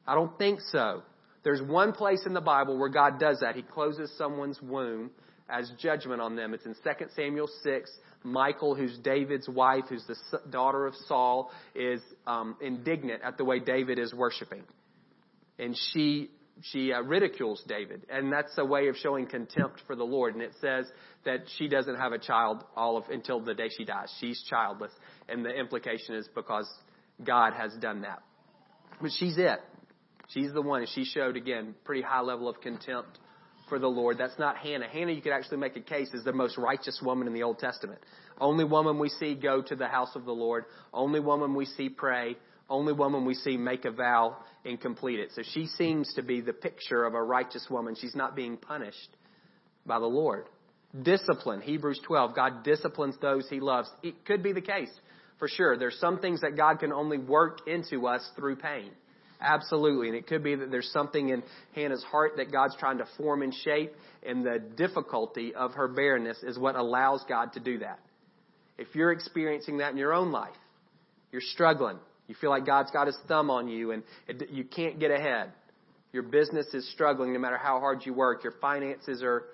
I 0.06 0.16
don't 0.16 0.38
think 0.38 0.60
so. 0.70 1.04
There's 1.44 1.62
one 1.62 1.94
place 1.94 2.24
in 2.26 2.34
the 2.34 2.42
Bible 2.42 2.78
where 2.78 2.90
God 2.90 3.20
does 3.20 3.40
that. 3.42 3.56
He 3.56 3.62
closes 3.62 4.12
someone's 4.18 4.62
womb 4.62 5.12
as 5.50 5.72
judgment 5.80 6.22
on 6.22 6.36
them. 6.36 6.54
It's 6.54 6.66
in 6.66 6.74
2 6.74 7.06
Samuel 7.16 7.50
6. 7.64 7.92
Michal, 8.24 8.74
who's 8.76 8.98
David's 9.00 9.50
wife, 9.50 9.84
who's 9.90 10.06
the 10.08 10.16
daughter 10.50 10.86
of 10.86 10.96
Saul, 11.08 11.52
is 11.76 12.02
um, 12.26 12.56
indignant 12.62 13.22
at 13.22 13.38
the 13.38 13.44
way 13.44 13.60
David 13.60 14.00
is 14.00 14.14
worshiping. 14.14 14.64
And 15.60 15.78
she 15.92 16.30
she 16.62 16.94
uh, 16.94 17.02
ridicules 17.02 17.64
David, 17.68 18.06
and 18.10 18.32
that's 18.32 18.52
a 18.58 18.66
way 18.66 18.88
of 18.88 18.96
showing 18.96 19.26
contempt 19.26 19.82
for 19.88 19.96
the 19.96 20.04
Lord. 20.04 20.36
And 20.36 20.44
it 20.44 20.54
says 20.62 20.86
that 21.26 21.40
she 21.58 21.68
doesn't 21.68 21.96
have 21.96 22.12
a 22.12 22.20
child 22.20 22.64
all 22.76 22.96
of 22.96 23.06
until 23.10 23.40
the 23.40 23.54
day 23.54 23.70
she 23.76 23.86
dies. 23.86 24.14
She's 24.20 24.42
childless, 24.50 24.92
and 25.28 25.44
the 25.44 25.50
implication 25.50 26.16
is 26.16 26.28
because 26.34 26.70
God 27.24 27.54
has 27.54 27.74
done 27.82 28.02
that. 28.02 28.22
But 29.02 29.12
she's 29.18 29.38
it. 29.38 29.60
She's 30.30 30.54
the 30.54 30.62
one, 30.62 30.82
and 30.82 30.90
she 30.90 31.06
showed 31.06 31.36
again 31.36 31.76
pretty 31.84 32.04
high 32.04 32.22
level 32.22 32.48
of 32.48 32.62
contempt 32.62 33.20
for 33.74 33.80
the 33.80 33.88
Lord. 33.88 34.20
That's 34.20 34.38
not 34.38 34.58
Hannah. 34.58 34.88
Hannah, 34.88 35.14
you 35.14 35.22
could 35.24 35.32
actually 35.32 35.58
make 35.58 35.76
a 35.76 35.82
case, 35.82 36.10
is 36.14 36.24
the 36.24 36.32
most 36.32 36.60
righteous 36.60 37.02
woman 37.02 37.26
in 37.26 37.34
the 37.34 37.42
Old 37.42 37.58
Testament. 37.58 38.00
Only 38.40 38.66
woman 38.66 39.00
we 39.00 39.10
see 39.10 39.34
go 39.34 39.64
to 39.64 39.76
the 39.76 39.88
house 39.88 40.16
of 40.16 40.26
the 40.26 40.32
Lord. 40.32 40.66
Only 40.94 41.20
woman 41.20 41.56
we 41.56 41.66
see 41.66 41.90
pray. 41.90 42.38
Only 42.70 42.94
woman 42.94 43.26
we 43.26 43.34
see 43.34 43.58
make 43.58 43.86
a 43.86 43.92
vow 43.92 44.38
and 44.64 44.80
complete 44.80 45.20
it. 45.20 45.32
So 45.34 45.42
she 45.56 45.66
seems 45.66 46.14
to 46.14 46.22
be 46.22 46.40
the 46.40 46.54
picture 46.54 47.04
of 47.04 47.16
a 47.16 47.24
righteous 47.24 47.66
woman. 47.68 47.96
She's 48.00 48.16
not 48.16 48.36
being 48.36 48.58
punished 48.58 49.10
by 49.88 49.98
the 49.98 50.06
Lord. 50.06 50.46
Discipline, 51.02 51.62
Hebrews 51.62 52.00
12. 52.06 52.36
God 52.36 52.64
disciplines 52.64 53.16
those 53.24 53.50
he 53.50 53.60
loves. 53.60 53.90
It 54.04 54.24
could 54.24 54.44
be 54.44 54.54
the 54.54 54.62
case, 54.62 54.92
for 55.40 55.48
sure. 55.48 55.80
There's 55.80 55.98
some 56.00 56.20
things 56.20 56.42
that 56.42 56.56
God 56.56 56.78
can 56.78 56.94
only 56.94 57.18
work 57.18 57.68
into 57.68 58.06
us 58.06 58.22
through 58.36 58.58
pain. 58.58 58.92
Absolutely. 59.44 60.08
And 60.08 60.16
it 60.16 60.26
could 60.26 60.44
be 60.44 60.56
that 60.56 60.72
there's 60.72 60.90
something 60.92 61.30
in 61.30 61.44
Hannah's 61.76 62.04
heart 62.04 62.34
that 62.38 62.52
God's 62.52 62.76
trying 62.78 63.00
to 63.00 63.06
form 63.18 63.42
and 63.42 63.54
shape, 63.54 63.92
and 64.26 64.44
the 64.46 64.60
difficulty 64.78 65.54
of 65.54 65.74
her 65.74 65.90
barrenness 65.90 66.38
is 66.44 66.58
what 66.58 66.76
allows 66.76 67.24
God 67.28 67.54
to 67.54 67.60
do 67.60 67.80
that. 67.80 68.00
If 68.78 68.96
you're 68.96 69.12
experiencing 69.12 69.80
that 69.80 69.92
in 69.92 69.98
your 69.98 70.14
own 70.14 70.32
life, 70.32 70.56
you're 71.32 71.42
struggling, 71.42 71.98
you 72.28 72.36
feel 72.40 72.50
like 72.50 72.66
God's 72.66 72.90
got 72.92 73.08
his 73.08 73.18
thumb 73.28 73.50
on 73.50 73.68
you 73.68 73.92
and 73.92 74.04
it, 74.28 74.50
you 74.50 74.64
can't 74.64 75.00
get 75.00 75.12
ahead, 75.12 75.52
Your 76.14 76.24
business 76.24 76.68
is 76.74 76.90
struggling 76.92 77.34
no 77.34 77.40
matter 77.40 77.58
how 77.58 77.80
hard 77.80 78.06
you 78.06 78.14
work. 78.14 78.44
Your 78.44 78.54
finances 78.62 79.24
are, 79.24 79.46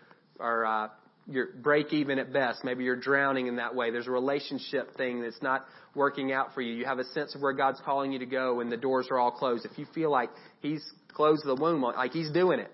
are, 0.41 0.65
uh, 0.65 0.87
you're 1.29 1.47
break 1.61 1.93
even 1.93 2.19
at 2.19 2.33
best. 2.33 2.63
Maybe 2.63 2.83
you're 2.83 2.99
drowning 2.99 3.47
in 3.47 3.57
that 3.57 3.75
way. 3.75 3.91
There's 3.91 4.07
a 4.07 4.11
relationship 4.11 4.95
thing 4.97 5.21
that's 5.21 5.41
not 5.41 5.65
working 5.95 6.31
out 6.31 6.53
for 6.53 6.61
you. 6.61 6.73
You 6.73 6.85
have 6.85 6.99
a 6.99 7.03
sense 7.05 7.35
of 7.35 7.41
where 7.41 7.53
God's 7.53 7.79
calling 7.85 8.11
you 8.11 8.19
to 8.19 8.25
go 8.25 8.59
and 8.59 8.71
the 8.71 8.77
doors 8.77 9.07
are 9.11 9.19
all 9.19 9.31
closed. 9.31 9.65
If 9.65 9.77
you 9.77 9.85
feel 9.93 10.11
like 10.11 10.29
He's 10.61 10.83
closed 11.13 11.45
the 11.45 11.55
womb, 11.55 11.81
like 11.81 12.11
He's 12.11 12.31
doing 12.31 12.59
it, 12.59 12.71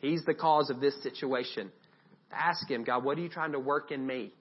He's 0.00 0.22
the 0.24 0.34
cause 0.34 0.70
of 0.70 0.80
this 0.80 1.02
situation. 1.02 1.72
Ask 2.30 2.70
Him, 2.70 2.84
God, 2.84 3.04
what 3.04 3.18
are 3.18 3.22
you 3.22 3.28
trying 3.28 3.52
to 3.52 3.60
work 3.60 3.90
in 3.90 4.06
me? 4.06 4.32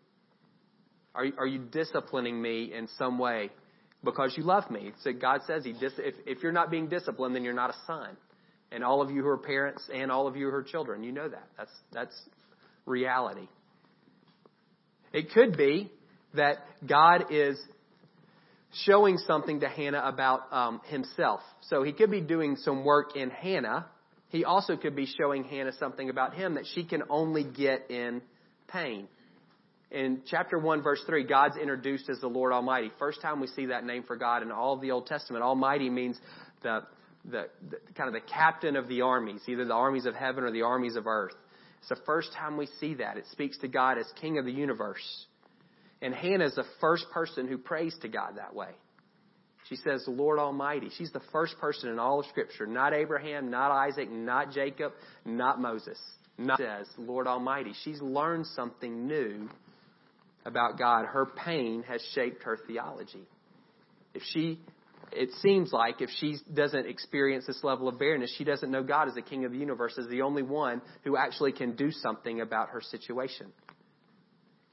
Are, 1.13 1.25
are 1.37 1.47
you 1.47 1.59
disciplining 1.59 2.41
me 2.41 2.73
in 2.73 2.89
some 2.97 3.17
way 3.17 3.51
because 4.03 4.33
you 4.35 4.43
love 4.43 4.69
me? 4.69 4.91
So 5.01 5.13
God 5.13 5.41
says 5.47 5.63
He, 5.63 5.71
dis- 5.71 5.93
if, 5.97 6.15
if 6.25 6.43
you're 6.43 6.51
not 6.51 6.69
being 6.69 6.89
disciplined, 6.89 7.35
then 7.35 7.43
you're 7.43 7.53
not 7.53 7.69
a 7.69 7.75
son. 7.87 8.17
And 8.71 8.83
all 8.83 9.01
of 9.01 9.11
you 9.11 9.21
who 9.21 9.29
are 9.29 9.37
parents 9.37 9.87
and 9.93 10.11
all 10.11 10.27
of 10.27 10.35
you 10.35 10.49
who 10.49 10.55
are 10.55 10.63
children, 10.63 11.03
you 11.03 11.13
know 11.13 11.29
that. 11.29 11.47
That's, 11.57 11.71
that's 11.93 12.21
reality. 12.85 13.47
It 15.13 15.31
could 15.31 15.57
be 15.57 15.91
that 16.33 16.57
God 16.85 17.25
is 17.31 17.57
showing 18.83 19.17
something 19.19 19.61
to 19.61 19.69
Hannah 19.69 20.03
about 20.03 20.51
um, 20.51 20.81
himself. 20.87 21.39
So 21.69 21.83
he 21.83 21.93
could 21.93 22.11
be 22.11 22.21
doing 22.21 22.57
some 22.57 22.83
work 22.83 23.15
in 23.15 23.29
Hannah. 23.29 23.87
He 24.29 24.43
also 24.43 24.75
could 24.75 24.95
be 24.95 25.07
showing 25.17 25.45
Hannah 25.45 25.71
something 25.79 26.09
about 26.09 26.33
him 26.33 26.55
that 26.55 26.65
she 26.73 26.83
can 26.83 27.03
only 27.09 27.43
get 27.43 27.89
in 27.89 28.21
pain. 28.67 29.07
In 29.91 30.23
chapter 30.29 30.59
1, 30.59 30.81
verse 30.81 31.01
3, 31.05 31.23
God's 31.23 31.55
introduced 31.55 32.09
as 32.09 32.19
the 32.19 32.27
Lord 32.27 32.51
Almighty. 32.51 32.91
First 32.99 33.21
time 33.21 33.39
we 33.39 33.47
see 33.47 33.67
that 33.67 33.85
name 33.85 34.03
for 34.03 34.17
God 34.17 34.41
in 34.41 34.51
all 34.51 34.73
of 34.73 34.81
the 34.81 34.91
Old 34.91 35.05
Testament. 35.07 35.43
Almighty 35.43 35.89
means 35.89 36.17
the, 36.63 36.81
the, 37.23 37.45
the 37.69 37.77
kind 37.95 38.13
of 38.13 38.13
the 38.13 38.27
captain 38.29 38.75
of 38.75 38.89
the 38.89 39.01
armies, 39.01 39.41
either 39.47 39.63
the 39.63 39.73
armies 39.73 40.05
of 40.05 40.15
heaven 40.15 40.43
or 40.43 40.51
the 40.51 40.63
armies 40.63 40.97
of 40.97 41.07
earth. 41.07 41.35
It's 41.87 41.99
the 41.99 42.05
first 42.07 42.33
time 42.33 42.57
we 42.57 42.67
see 42.79 42.95
that. 42.95 43.15
It 43.15 43.25
speaks 43.31 43.59
to 43.59 43.67
God 43.67 43.99
as 43.99 44.07
King 44.19 44.39
of 44.39 44.45
the 44.45 44.51
universe. 44.51 45.27
And 46.01 46.15
Hannah 46.15 46.45
is 46.45 46.55
the 46.55 46.65
first 46.81 47.05
person 47.11 47.47
who 47.47 47.59
prays 47.59 47.95
to 48.01 48.07
God 48.07 48.37
that 48.37 48.55
way. 48.55 48.69
She 49.69 49.75
says, 49.75 50.03
Lord 50.07 50.39
Almighty. 50.39 50.89
She's 50.97 51.11
the 51.11 51.21
first 51.31 51.59
person 51.59 51.89
in 51.89 51.99
all 51.99 52.21
of 52.21 52.25
Scripture. 52.25 52.65
Not 52.65 52.95
Abraham, 52.95 53.51
not 53.51 53.69
Isaac, 53.69 54.09
not 54.11 54.51
Jacob, 54.51 54.93
not 55.25 55.61
Moses. 55.61 55.99
Not 56.39 56.57
says, 56.57 56.87
Lord 56.97 57.27
Almighty. 57.27 57.73
She's 57.83 58.01
learned 58.01 58.47
something 58.47 59.05
new 59.05 59.47
about 60.43 60.79
God. 60.79 61.05
Her 61.05 61.27
pain 61.27 61.83
has 61.87 62.01
shaped 62.15 62.43
her 62.45 62.57
theology. 62.65 63.27
If 64.15 64.23
she, 64.33 64.59
it 65.11 65.31
seems 65.41 65.71
like 65.71 66.01
if 66.01 66.09
she 66.09 66.37
doesn't 66.53 66.87
experience 66.87 67.45
this 67.47 67.63
level 67.63 67.87
of 67.87 67.99
barrenness, 67.99 68.33
she 68.37 68.43
doesn't 68.43 68.69
know 68.69 68.83
God 68.83 69.07
as 69.07 69.15
the 69.15 69.21
King 69.21 69.45
of 69.45 69.51
the 69.51 69.57
universe, 69.57 69.97
as 69.97 70.07
the 70.07 70.21
only 70.21 70.43
one 70.43 70.81
who 71.03 71.17
actually 71.17 71.51
can 71.51 71.75
do 71.75 71.91
something 71.91 72.41
about 72.41 72.69
her 72.69 72.81
situation. 72.81 73.47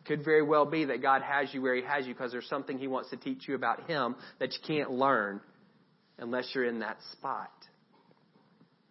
Could 0.04 0.24
very 0.24 0.42
well 0.42 0.66
be 0.66 0.86
that 0.86 1.00
God 1.00 1.22
has 1.22 1.52
you 1.54 1.62
where 1.62 1.74
He 1.74 1.82
has 1.82 2.06
you 2.06 2.14
because 2.14 2.32
there's 2.32 2.48
something 2.48 2.78
He 2.78 2.88
wants 2.88 3.10
to 3.10 3.16
teach 3.16 3.46
you 3.46 3.54
about 3.54 3.88
Him 3.88 4.16
that 4.40 4.52
you 4.52 4.58
can't 4.66 4.90
learn 4.90 5.40
unless 6.18 6.50
you're 6.54 6.66
in 6.66 6.80
that 6.80 6.98
spot. 7.12 7.52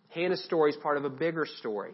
Hannah's 0.09 0.43
story 0.43 0.71
is 0.71 0.77
part 0.77 0.97
of 0.97 1.05
a 1.05 1.09
bigger 1.09 1.45
story. 1.59 1.93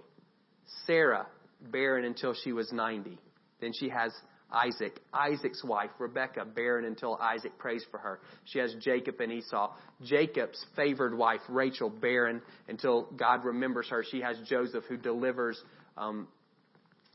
Sarah, 0.85 1.27
barren 1.71 2.05
until 2.05 2.33
she 2.33 2.51
was 2.51 2.71
90. 2.71 3.17
Then 3.61 3.71
she 3.73 3.89
has 3.89 4.11
Isaac, 4.51 4.99
Isaac's 5.13 5.63
wife, 5.63 5.89
Rebecca, 5.99 6.45
barren 6.45 6.85
until 6.85 7.15
Isaac 7.15 7.57
prays 7.57 7.83
for 7.91 7.97
her. 7.97 8.19
She 8.45 8.59
has 8.59 8.73
Jacob 8.81 9.19
and 9.19 9.31
Esau. 9.31 9.73
Jacob's 10.03 10.63
favored 10.75 11.17
wife, 11.17 11.41
Rachel, 11.49 11.89
barren 11.89 12.41
until 12.67 13.09
God 13.17 13.43
remembers 13.43 13.89
her. 13.89 14.05
She 14.09 14.21
has 14.21 14.37
Joseph, 14.47 14.85
who 14.87 14.95
delivers 14.95 15.61
um, 15.97 16.27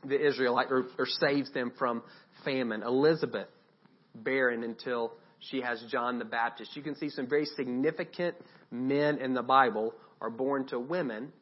the 0.05 0.19
Israelite 0.19 0.67
or, 0.69 0.85
or 0.99 1.05
saves 1.05 1.51
them 1.53 1.71
from 1.77 2.03
famine. 2.45 2.83
Elizabeth, 2.83 3.47
barren 4.13 4.63
until 4.63 5.13
she 5.39 5.61
has 5.61 5.83
John 5.89 6.19
the 6.19 6.25
Baptist. 6.25 6.75
You 6.75 6.83
can 6.83 6.95
see 6.95 7.09
some 7.09 7.27
very 7.27 7.45
significant 7.45 8.35
men 8.71 9.17
in 9.17 9.33
the 9.33 9.41
Bible 9.41 9.93
are 10.21 10.29
born 10.29 10.67
to 10.67 10.79
women 10.79 11.33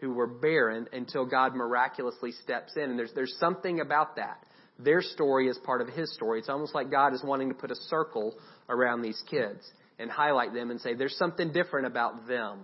who 0.00 0.12
were 0.12 0.26
barren 0.26 0.86
until 0.92 1.24
God 1.24 1.54
miraculously 1.54 2.32
steps 2.32 2.72
in. 2.76 2.84
And 2.84 2.98
there's, 2.98 3.12
there's 3.14 3.34
something 3.40 3.80
about 3.80 4.16
that. 4.16 4.44
Their 4.78 5.02
story 5.02 5.48
is 5.48 5.58
part 5.58 5.80
of 5.80 5.88
his 5.88 6.12
story. 6.14 6.38
It's 6.38 6.48
almost 6.48 6.74
like 6.74 6.90
God 6.90 7.12
is 7.12 7.22
wanting 7.24 7.48
to 7.48 7.54
put 7.54 7.70
a 7.70 7.76
circle 7.88 8.34
around 8.68 9.02
these 9.02 9.20
kids 9.28 9.60
and 9.98 10.10
highlight 10.10 10.54
them 10.54 10.70
and 10.70 10.80
say, 10.80 10.94
there's 10.94 11.16
something 11.16 11.52
different 11.52 11.86
about 11.86 12.28
them. 12.28 12.60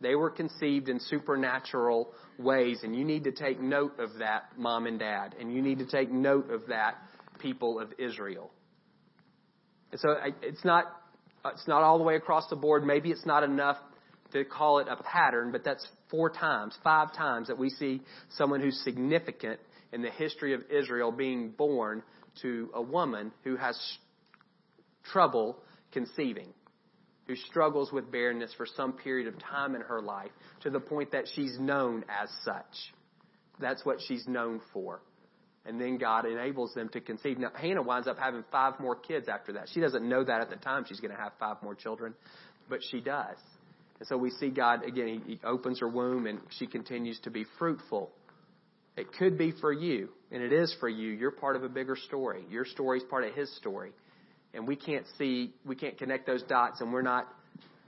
They 0.00 0.14
were 0.14 0.30
conceived 0.30 0.88
in 0.88 1.00
supernatural 1.00 2.12
ways, 2.38 2.80
and 2.82 2.94
you 2.94 3.04
need 3.04 3.24
to 3.24 3.32
take 3.32 3.60
note 3.60 3.98
of 3.98 4.18
that, 4.18 4.44
mom 4.56 4.86
and 4.86 4.98
dad, 4.98 5.34
and 5.38 5.52
you 5.54 5.62
need 5.62 5.78
to 5.78 5.86
take 5.86 6.10
note 6.10 6.50
of 6.50 6.66
that, 6.68 6.96
people 7.38 7.80
of 7.80 7.92
Israel. 7.98 8.50
And 9.92 10.00
so 10.00 10.16
it's 10.42 10.64
not, 10.64 10.84
it's 11.46 11.68
not 11.68 11.82
all 11.82 11.98
the 11.98 12.04
way 12.04 12.16
across 12.16 12.48
the 12.48 12.56
board. 12.56 12.84
Maybe 12.84 13.10
it's 13.10 13.26
not 13.26 13.42
enough 13.42 13.76
to 14.32 14.44
call 14.44 14.80
it 14.80 14.88
a 14.90 14.96
pattern, 15.02 15.52
but 15.52 15.64
that's 15.64 15.86
four 16.10 16.30
times, 16.30 16.76
five 16.82 17.14
times 17.14 17.48
that 17.48 17.58
we 17.58 17.70
see 17.70 18.02
someone 18.36 18.60
who's 18.60 18.78
significant 18.84 19.60
in 19.96 20.02
the 20.02 20.10
history 20.10 20.54
of 20.54 20.60
Israel 20.70 21.10
being 21.10 21.50
born 21.50 22.04
to 22.42 22.70
a 22.74 22.82
woman 22.82 23.32
who 23.42 23.56
has 23.56 23.76
trouble 25.02 25.56
conceiving 25.90 26.52
who 27.26 27.34
struggles 27.34 27.92
with 27.92 28.10
barrenness 28.10 28.52
for 28.56 28.66
some 28.66 28.92
period 28.92 29.26
of 29.26 29.38
time 29.40 29.74
in 29.74 29.80
her 29.80 30.00
life 30.00 30.30
to 30.62 30.70
the 30.70 30.78
point 30.78 31.10
that 31.12 31.24
she's 31.34 31.58
known 31.58 32.04
as 32.08 32.28
such. 32.44 32.92
That's 33.58 33.84
what 33.84 33.98
she's 34.06 34.26
known 34.28 34.60
for. 34.72 35.00
And 35.64 35.80
then 35.80 35.98
God 35.98 36.24
enables 36.26 36.72
them 36.74 36.88
to 36.90 37.00
conceive. 37.00 37.38
Now, 37.38 37.50
Hannah 37.52 37.82
winds 37.82 38.06
up 38.06 38.18
having 38.18 38.44
five 38.52 38.78
more 38.78 38.94
kids 38.94 39.26
after 39.28 39.54
that. 39.54 39.68
She 39.72 39.80
doesn't 39.80 40.08
know 40.08 40.22
that 40.22 40.40
at 40.40 40.50
the 40.50 40.56
time 40.56 40.84
she's 40.86 41.00
going 41.00 41.14
to 41.14 41.20
have 41.20 41.32
five 41.40 41.56
more 41.62 41.74
children, 41.74 42.14
but 42.68 42.78
she 42.90 43.00
does. 43.00 43.38
And 43.98 44.06
so 44.06 44.16
we 44.16 44.30
see 44.30 44.50
God, 44.50 44.84
again, 44.84 45.22
He 45.26 45.40
opens 45.42 45.80
her 45.80 45.88
womb 45.88 46.26
and 46.26 46.38
she 46.50 46.68
continues 46.68 47.18
to 47.24 47.30
be 47.30 47.44
fruitful. 47.58 48.12
It 48.96 49.12
could 49.18 49.36
be 49.36 49.52
for 49.60 49.72
you, 49.72 50.08
and 50.32 50.42
it 50.42 50.52
is 50.52 50.74
for 50.80 50.88
you. 50.88 51.10
You're 51.10 51.30
part 51.30 51.56
of 51.56 51.62
a 51.62 51.68
bigger 51.68 51.96
story. 51.96 52.44
Your 52.50 52.64
story 52.64 52.98
is 52.98 53.04
part 53.04 53.24
of 53.24 53.34
His 53.34 53.54
story 53.56 53.92
and 54.56 54.66
we 54.66 54.74
can't 54.74 55.04
see, 55.18 55.52
we 55.64 55.76
can't 55.76 55.98
connect 55.98 56.26
those 56.26 56.42
dots, 56.44 56.80
and 56.80 56.92
we're 56.92 57.02
not 57.02 57.28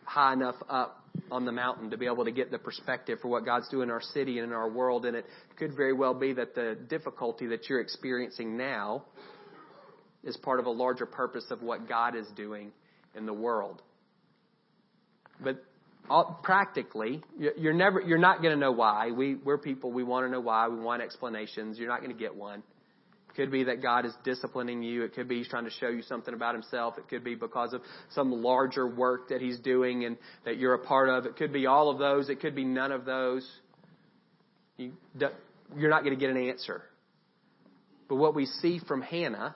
high 0.05 0.35
enough 0.35 0.57
up 0.69 1.03
on 1.31 1.45
the 1.47 1.53
mountain 1.53 1.91
to 1.91 1.97
be 1.97 2.07
able 2.07 2.25
to 2.25 2.31
get 2.31 2.51
the 2.51 2.59
perspective 2.59 3.19
for 3.21 3.29
what 3.29 3.45
God's 3.45 3.69
doing 3.69 3.85
in 3.85 3.91
our 3.91 4.03
city 4.03 4.39
and 4.39 4.49
in 4.49 4.53
our 4.53 4.69
world. 4.69 5.07
And 5.07 5.17
it 5.17 5.25
could 5.57 5.75
very 5.75 5.95
well 5.95 6.15
be 6.15 6.35
that 6.35 6.55
the 6.55 6.77
difficulty 6.89 7.47
that 7.49 7.69
you're 7.69 7.81
experiencing 7.81 8.57
now 8.57 9.05
is 10.23 10.37
part 10.37 10.61
of 10.61 10.67
a 10.67 10.71
larger 10.71 11.07
purpose 11.07 11.45
of 11.51 11.63
what 11.63 11.89
God 11.89 12.15
is 12.15 12.27
doing 12.37 12.71
in 13.17 13.25
the 13.25 13.33
world. 13.33 13.83
But 15.43 15.65
all, 16.11 16.41
practically, 16.43 17.23
you're 17.39 17.73
never, 17.73 18.01
you're 18.01 18.19
not 18.19 18.43
going 18.43 18.55
to 18.55 18.61
know 18.61 18.73
why. 18.73 19.11
We, 19.11 19.35
we're 19.37 19.59
people. 19.59 19.93
We 19.93 20.05
want 20.05 20.27
to 20.27 20.31
know 20.31 20.41
why. 20.41 20.69
We 20.69 20.81
want 20.81 21.03
explanations. 21.03 21.79
You're 21.79 21.89
not 21.89 22.01
going 22.01 22.13
to 22.13 22.19
get 22.19 22.35
one 22.35 22.63
It 23.31 23.35
could 23.37 23.51
be 23.51 23.65
that 23.65 23.83
God 23.83 24.05
is 24.05 24.13
disciplining 24.25 24.83
you. 24.83 25.05
It 25.05 25.15
could 25.15 25.29
be 25.29 25.39
He's 25.39 25.49
trying 25.49 25.65
to 25.65 25.71
show 25.71 25.89
you 25.89 26.03
something 26.03 26.35
about 26.35 26.55
Himself. 26.55 26.99
It 26.99 27.09
could 27.09 27.25
be 27.25 27.35
because 27.35 27.73
of 27.73 27.83
some 28.15 28.31
larger 28.31 28.87
work 28.87 29.29
that 29.29 29.41
He's 29.41 29.59
doing 29.59 30.05
and 30.05 30.17
that 30.45 30.59
you're 30.59 30.75
a 30.75 30.85
part 30.85 31.09
of. 31.09 31.27
It 31.27 31.37
could 31.37 31.53
be 31.53 31.67
all 31.67 31.91
of 31.91 31.99
those. 31.99 32.29
It 32.29 32.41
could 32.41 32.55
be 32.55 32.65
none 32.65 32.93
of 32.93 33.05
those. 33.05 33.49
You, 34.77 34.93
you're 35.77 35.91
not 35.91 36.05
going 36.05 36.15
to 36.15 36.21
get 36.21 36.31
an 36.31 36.49
answer. 36.49 36.83
But 38.09 38.17
what 38.17 38.35
we 38.35 38.47
see 38.47 38.81
from 38.87 39.03
Hannah 39.03 39.55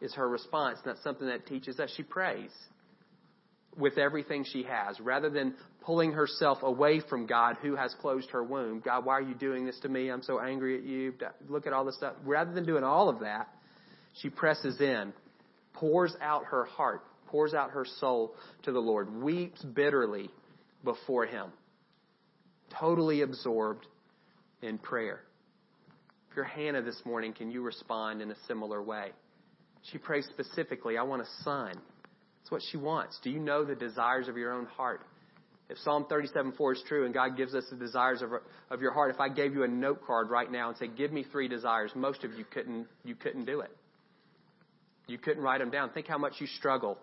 is 0.00 0.14
her 0.14 0.28
response. 0.28 0.78
And 0.84 0.92
that's 0.92 1.02
something 1.02 1.26
that 1.28 1.46
teaches 1.46 1.80
us. 1.80 1.90
She 1.96 2.02
prays 2.02 2.50
with 3.78 3.98
everything 3.98 4.44
she 4.44 4.62
has, 4.62 4.98
rather 5.00 5.28
than 5.30 5.54
pulling 5.84 6.12
herself 6.12 6.58
away 6.62 7.00
from 7.08 7.26
God 7.26 7.56
who 7.62 7.76
has 7.76 7.94
closed 8.00 8.30
her 8.30 8.42
womb. 8.42 8.80
God, 8.84 9.04
why 9.04 9.14
are 9.14 9.22
you 9.22 9.34
doing 9.34 9.66
this 9.66 9.78
to 9.80 9.88
me? 9.88 10.10
I'm 10.10 10.22
so 10.22 10.40
angry 10.40 10.78
at 10.78 10.84
you. 10.84 11.14
Look 11.48 11.66
at 11.66 11.72
all 11.72 11.84
this 11.84 11.96
stuff. 11.96 12.14
Rather 12.24 12.52
than 12.52 12.64
doing 12.64 12.84
all 12.84 13.08
of 13.08 13.20
that, 13.20 13.48
she 14.20 14.30
presses 14.30 14.80
in, 14.80 15.12
pours 15.74 16.16
out 16.20 16.44
her 16.46 16.64
heart, 16.64 17.02
pours 17.26 17.54
out 17.54 17.70
her 17.70 17.84
soul 18.00 18.34
to 18.62 18.72
the 18.72 18.80
Lord, 18.80 19.14
weeps 19.22 19.62
bitterly 19.62 20.30
before 20.82 21.26
Him, 21.26 21.52
totally 22.80 23.20
absorbed 23.20 23.86
in 24.62 24.78
prayer. 24.78 25.20
If 26.30 26.36
you're 26.36 26.44
Hannah 26.46 26.82
this 26.82 27.00
morning, 27.04 27.32
can 27.32 27.50
you 27.50 27.62
respond 27.62 28.22
in 28.22 28.30
a 28.30 28.36
similar 28.48 28.82
way? 28.82 29.10
She 29.92 29.98
prays 29.98 30.26
specifically, 30.32 30.98
I 30.98 31.02
want 31.02 31.22
a 31.22 31.26
son. 31.44 31.74
It's 32.46 32.52
what 32.52 32.62
she 32.70 32.76
wants. 32.76 33.18
Do 33.24 33.30
you 33.30 33.40
know 33.40 33.64
the 33.64 33.74
desires 33.74 34.28
of 34.28 34.36
your 34.36 34.52
own 34.52 34.66
heart? 34.66 35.00
If 35.68 35.78
Psalm 35.78 36.04
37:4 36.08 36.74
is 36.74 36.82
true 36.86 37.04
and 37.04 37.12
God 37.12 37.36
gives 37.36 37.56
us 37.56 37.64
the 37.70 37.76
desires 37.76 38.22
of, 38.22 38.30
of 38.70 38.80
your 38.80 38.92
heart, 38.92 39.12
if 39.12 39.18
I 39.18 39.28
gave 39.28 39.52
you 39.52 39.64
a 39.64 39.68
note 39.68 40.06
card 40.06 40.30
right 40.30 40.48
now 40.48 40.68
and 40.68 40.78
say, 40.78 40.86
"Give 40.86 41.10
me 41.10 41.24
three 41.24 41.48
desires," 41.48 41.90
most 41.96 42.22
of 42.22 42.34
you 42.34 42.44
couldn't 42.44 42.86
you 43.02 43.16
couldn't 43.16 43.46
do 43.46 43.62
it. 43.62 43.76
You 45.08 45.18
couldn't 45.18 45.42
write 45.42 45.58
them 45.58 45.70
down. 45.70 45.90
Think 45.90 46.06
how 46.06 46.18
much 46.18 46.34
you 46.38 46.46
struggle 46.46 46.98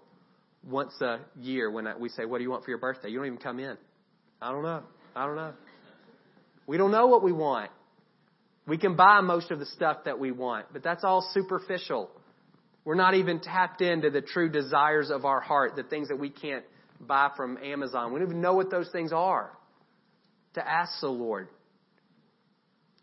once 0.66 0.94
a 1.02 1.20
year 1.36 1.70
when 1.70 1.94
we 2.00 2.08
say, 2.08 2.24
"What 2.24 2.38
do 2.38 2.46
you 2.46 2.50
want 2.50 2.64
for 2.64 2.72
your 2.72 2.80
birthday?" 2.80 3.10
You 3.10 3.18
don't 3.18 3.28
even 3.28 3.38
come 3.38 3.60
in. 3.60 3.78
I 4.42 4.50
don't 4.50 4.64
know. 4.64 4.84
I 5.14 5.26
don't 5.26 5.36
know. 5.36 5.56
We 6.68 6.78
don't 6.78 6.92
know 6.92 7.08
what 7.08 7.22
we 7.22 7.34
want. 7.34 7.70
We 8.66 8.78
can 8.78 8.96
buy 8.96 9.20
most 9.20 9.52
of 9.52 9.60
the 9.60 9.66
stuff 9.66 10.06
that 10.06 10.20
we 10.20 10.32
want, 10.32 10.68
but 10.72 10.84
that's 10.84 11.04
all 11.04 11.22
superficial. 11.34 12.10
We're 12.86 12.96
not 12.96 13.16
even 13.16 13.40
tapped 13.40 13.82
into 13.82 14.10
the 14.10 14.22
true 14.22 14.50
desires 14.50 15.10
of 15.10 15.26
our 15.26 15.40
heart, 15.40 15.76
the 15.76 15.84
things 15.84 16.10
that 16.10 16.20
we 16.20 16.30
can't 16.30 16.66
buy 17.00 17.32
from 17.36 17.58
Amazon. 17.58 18.12
We 18.14 18.20
don't 18.20 18.30
even 18.30 18.42
know 18.42 18.54
what 18.54 18.70
those 18.70 18.90
things 18.92 19.14
are. 19.14 19.52
To 20.56 20.70
ask 20.70 21.00
the 21.02 21.08
Lord, 21.08 21.48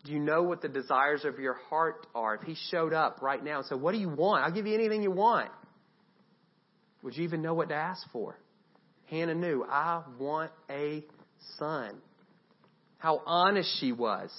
do 0.05 0.11
you 0.11 0.19
know 0.19 0.43
what 0.43 0.61
the 0.61 0.69
desires 0.69 1.25
of 1.25 1.39
your 1.39 1.55
heart 1.69 2.07
are? 2.15 2.35
If 2.35 2.43
He 2.43 2.55
showed 2.69 2.93
up 2.93 3.21
right 3.21 3.43
now 3.43 3.57
and 3.57 3.65
said, 3.65 3.81
What 3.81 3.91
do 3.91 3.97
you 3.97 4.09
want? 4.09 4.43
I'll 4.43 4.51
give 4.51 4.67
you 4.67 4.73
anything 4.73 5.03
you 5.03 5.11
want. 5.11 5.49
Would 7.03 7.17
you 7.17 7.23
even 7.23 7.41
know 7.41 7.53
what 7.53 7.69
to 7.69 7.75
ask 7.75 8.01
for? 8.11 8.37
Hannah 9.09 9.35
knew, 9.35 9.65
I 9.69 10.03
want 10.19 10.51
a 10.69 11.03
son. 11.57 11.97
How 12.97 13.21
honest 13.25 13.69
she 13.79 13.91
was. 13.91 14.31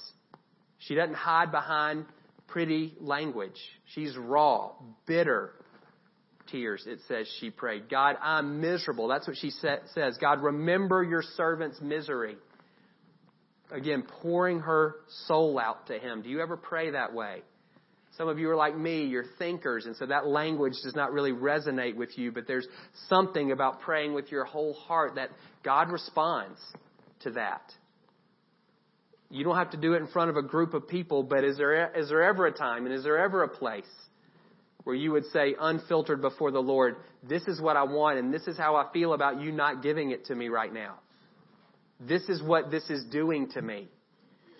She 0.78 0.94
doesn't 0.94 1.14
hide 1.14 1.50
behind 1.50 2.06
pretty 2.52 2.94
language. 3.00 3.58
She's 3.94 4.16
raw, 4.16 4.72
bitter 5.06 5.52
tears, 6.50 6.84
it 6.86 6.98
says 7.08 7.26
she 7.40 7.50
prayed. 7.50 7.88
God, 7.88 8.16
I'm 8.20 8.60
miserable. 8.60 9.08
That's 9.08 9.26
what 9.26 9.36
she 9.38 9.50
says. 9.50 10.18
God, 10.20 10.42
remember 10.42 11.02
your 11.02 11.22
servant's 11.36 11.80
misery. 11.80 12.36
Again, 13.70 14.04
pouring 14.20 14.60
her 14.60 14.96
soul 15.26 15.58
out 15.58 15.86
to 15.86 15.98
Him. 15.98 16.20
Do 16.20 16.28
you 16.28 16.42
ever 16.42 16.58
pray 16.58 16.90
that 16.90 17.14
way? 17.14 17.42
Some 18.18 18.28
of 18.28 18.38
you 18.38 18.50
are 18.50 18.56
like 18.56 18.76
me, 18.76 19.04
you're 19.06 19.24
thinkers, 19.38 19.86
and 19.86 19.96
so 19.96 20.04
that 20.04 20.26
language 20.26 20.74
does 20.84 20.94
not 20.94 21.12
really 21.14 21.32
resonate 21.32 21.96
with 21.96 22.18
you, 22.18 22.30
but 22.30 22.46
there's 22.46 22.66
something 23.08 23.52
about 23.52 23.80
praying 23.80 24.12
with 24.12 24.30
your 24.30 24.44
whole 24.44 24.74
heart 24.74 25.14
that 25.14 25.30
God 25.64 25.90
responds 25.90 26.60
to 27.20 27.30
that. 27.30 27.62
You 29.32 29.44
don't 29.44 29.56
have 29.56 29.70
to 29.70 29.78
do 29.78 29.94
it 29.94 30.02
in 30.02 30.08
front 30.08 30.28
of 30.28 30.36
a 30.36 30.42
group 30.42 30.74
of 30.74 30.86
people, 30.86 31.22
but 31.22 31.42
is 31.42 31.56
there, 31.56 31.90
is 31.98 32.10
there 32.10 32.22
ever 32.22 32.46
a 32.46 32.52
time 32.52 32.84
and 32.84 32.94
is 32.94 33.02
there 33.02 33.16
ever 33.16 33.42
a 33.42 33.48
place 33.48 33.88
where 34.84 34.94
you 34.94 35.10
would 35.12 35.24
say, 35.32 35.54
unfiltered 35.58 36.20
before 36.20 36.50
the 36.50 36.60
Lord, 36.60 36.96
this 37.26 37.42
is 37.48 37.58
what 37.58 37.74
I 37.74 37.84
want 37.84 38.18
and 38.18 38.34
this 38.34 38.46
is 38.46 38.58
how 38.58 38.76
I 38.76 38.92
feel 38.92 39.14
about 39.14 39.40
you 39.40 39.50
not 39.50 39.82
giving 39.82 40.10
it 40.10 40.26
to 40.26 40.34
me 40.34 40.48
right 40.48 40.70
now? 40.70 40.96
This 41.98 42.28
is 42.28 42.42
what 42.42 42.70
this 42.70 42.90
is 42.90 43.04
doing 43.06 43.48
to 43.52 43.62
me. 43.62 43.88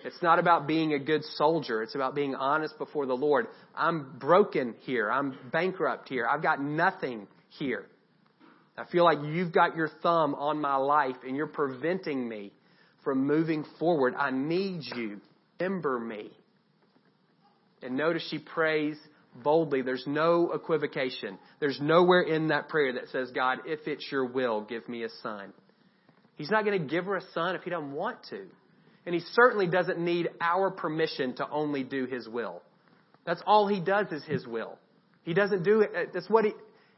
It's 0.06 0.22
not 0.22 0.38
about 0.38 0.66
being 0.66 0.94
a 0.94 0.98
good 0.98 1.22
soldier. 1.36 1.82
It's 1.82 1.94
about 1.94 2.14
being 2.14 2.34
honest 2.34 2.78
before 2.78 3.04
the 3.04 3.14
Lord. 3.14 3.48
I'm 3.76 4.16
broken 4.18 4.74
here. 4.80 5.10
I'm 5.10 5.36
bankrupt 5.52 6.08
here. 6.08 6.26
I've 6.26 6.42
got 6.42 6.62
nothing 6.62 7.26
here. 7.50 7.84
I 8.78 8.86
feel 8.86 9.04
like 9.04 9.18
you've 9.22 9.52
got 9.52 9.76
your 9.76 9.90
thumb 10.02 10.34
on 10.34 10.62
my 10.62 10.76
life 10.76 11.16
and 11.26 11.36
you're 11.36 11.46
preventing 11.46 12.26
me 12.26 12.52
from 13.04 13.26
moving 13.26 13.64
forward. 13.78 14.14
I 14.16 14.30
need 14.30 14.82
you. 14.94 15.20
Remember 15.60 15.98
me. 15.98 16.30
And 17.82 17.96
notice 17.96 18.26
she 18.30 18.38
prays 18.38 18.96
boldly. 19.42 19.82
There's 19.82 20.06
no 20.06 20.52
equivocation. 20.52 21.38
There's 21.60 21.80
nowhere 21.80 22.22
in 22.22 22.48
that 22.48 22.68
prayer 22.68 22.92
that 22.94 23.08
says, 23.10 23.30
God, 23.34 23.58
if 23.66 23.86
it's 23.86 24.06
your 24.10 24.24
will, 24.24 24.60
give 24.62 24.88
me 24.88 25.04
a 25.04 25.08
son. 25.22 25.52
He's 26.36 26.50
not 26.50 26.64
going 26.64 26.80
to 26.80 26.86
give 26.86 27.04
her 27.06 27.16
a 27.16 27.22
son 27.34 27.54
if 27.54 27.62
he 27.62 27.70
doesn't 27.70 27.92
want 27.92 28.18
to. 28.30 28.42
And 29.04 29.14
he 29.14 29.20
certainly 29.32 29.66
doesn't 29.66 29.98
need 29.98 30.28
our 30.40 30.70
permission 30.70 31.34
to 31.36 31.48
only 31.50 31.82
do 31.82 32.06
his 32.06 32.28
will. 32.28 32.62
That's 33.24 33.42
all 33.46 33.66
he 33.66 33.80
does 33.80 34.06
is 34.12 34.24
his 34.24 34.46
will. 34.46 34.78
He 35.24 35.34
doesn't 35.34 35.62
do 35.62 35.80
it. 35.80 36.12
That's 36.12 36.28
what 36.28 36.44
he, 36.44 36.52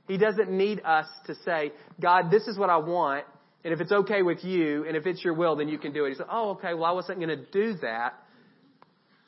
he 0.08 0.18
doesn't 0.18 0.50
need 0.50 0.80
us 0.84 1.06
to 1.26 1.34
say, 1.44 1.72
God, 2.00 2.30
this 2.30 2.46
is 2.46 2.58
what 2.58 2.70
I 2.70 2.76
want. 2.78 3.24
And 3.64 3.72
if 3.72 3.80
it's 3.80 3.92
okay 3.92 4.22
with 4.22 4.44
you, 4.44 4.84
and 4.86 4.96
if 4.96 5.06
it's 5.06 5.24
your 5.24 5.34
will, 5.34 5.56
then 5.56 5.68
you 5.68 5.78
can 5.78 5.92
do 5.92 6.04
it. 6.04 6.10
He 6.10 6.14
said, 6.16 6.26
Oh, 6.30 6.50
okay, 6.50 6.74
well, 6.74 6.84
I 6.84 6.92
wasn't 6.92 7.18
going 7.18 7.30
to 7.30 7.44
do 7.50 7.78
that 7.80 8.14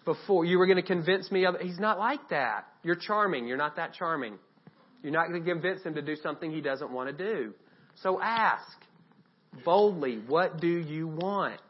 before. 0.05 0.45
You 0.45 0.59
were 0.59 0.67
going 0.67 0.77
to 0.77 0.83
convince 0.83 1.31
me 1.31 1.47
of 1.47 1.55
it. 1.55 1.63
He's 1.63 1.79
not 1.79 1.99
like 1.99 2.29
that. 2.29 2.67
You're 2.83 2.97
charming. 2.97 3.47
You're 3.47 3.57
not 3.57 3.77
that 3.77 3.95
charming. 3.95 4.39
You're 5.03 5.13
not 5.13 5.29
going 5.29 5.43
to 5.43 5.51
convince 5.51 5.83
him 5.83 5.95
to 5.95 6.03
do 6.03 6.17
something 6.17 6.51
he 6.51 6.61
doesn't 6.61 6.91
want 6.91 7.17
to 7.17 7.25
do. 7.25 7.55
So 8.03 8.21
ask 8.21 8.77
boldly, 9.65 10.21
what 10.27 10.61
do 10.61 10.69
you 10.69 11.09
want? 11.09 11.61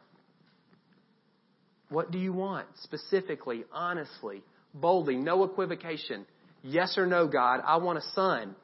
What 1.89 2.11
do 2.11 2.17
you 2.17 2.33
want? 2.33 2.67
Specifically, 2.83 3.63
honestly, 3.71 4.43
boldly, 4.73 5.15
no 5.15 5.43
equivocation. 5.43 6.25
Yes 6.63 6.97
or 6.97 7.05
no, 7.05 7.27
God, 7.27 7.61
I 7.65 7.77
want 7.77 7.99
a 7.99 8.03
son. 8.13 8.55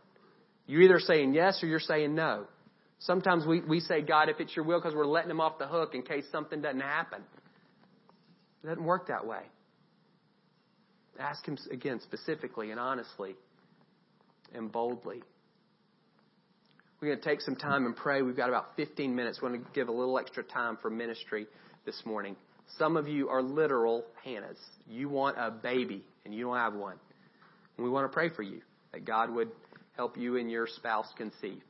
You're 0.67 0.81
either 0.81 0.99
saying 0.99 1.33
yes 1.33 1.63
or 1.63 1.67
you're 1.67 1.79
saying 1.79 2.15
no. 2.15 2.47
Sometimes 3.05 3.45
we, 3.45 3.59
we 3.61 3.81
say, 3.81 4.01
God, 4.01 4.29
if 4.29 4.39
it's 4.39 4.55
your 4.55 4.63
will, 4.63 4.79
because 4.79 4.95
we're 4.95 5.05
letting 5.05 5.29
him 5.29 5.41
off 5.41 5.59
the 5.59 5.67
hook 5.67 5.93
in 5.93 6.03
case 6.03 6.23
something 6.31 6.61
doesn't 6.61 6.79
happen. 6.79 7.21
It 8.63 8.67
doesn't 8.67 8.83
work 8.83 9.07
that 9.07 9.25
way. 9.25 9.41
Ask 11.19 11.45
him 11.45 11.57
again 11.69 11.99
specifically 12.01 12.71
and 12.71 12.79
honestly 12.79 13.35
and 14.55 14.71
boldly. 14.71 15.21
We're 17.01 17.09
going 17.09 17.19
to 17.19 17.25
take 17.25 17.41
some 17.41 17.57
time 17.57 17.85
and 17.85 17.93
pray. 17.95 18.21
We've 18.21 18.37
got 18.37 18.47
about 18.47 18.77
15 18.77 19.13
minutes. 19.13 19.39
We're 19.41 19.49
going 19.49 19.61
to 19.61 19.71
give 19.73 19.89
a 19.89 19.91
little 19.91 20.17
extra 20.17 20.41
time 20.41 20.77
for 20.81 20.89
ministry 20.89 21.45
this 21.85 22.01
morning. 22.05 22.37
Some 22.79 22.95
of 22.95 23.09
you 23.09 23.27
are 23.27 23.43
literal 23.43 24.05
Hannahs. 24.25 24.57
You 24.87 25.09
want 25.09 25.35
a 25.37 25.51
baby 25.51 26.05
and 26.23 26.33
you 26.33 26.45
don't 26.45 26.55
have 26.55 26.73
one. 26.73 26.95
We 27.77 27.89
want 27.89 28.09
to 28.09 28.13
pray 28.13 28.29
for 28.29 28.43
you 28.43 28.61
that 28.93 29.03
God 29.03 29.29
would 29.35 29.49
help 29.97 30.17
you 30.17 30.37
and 30.37 30.49
your 30.49 30.67
spouse 30.67 31.07
conceive. 31.17 31.61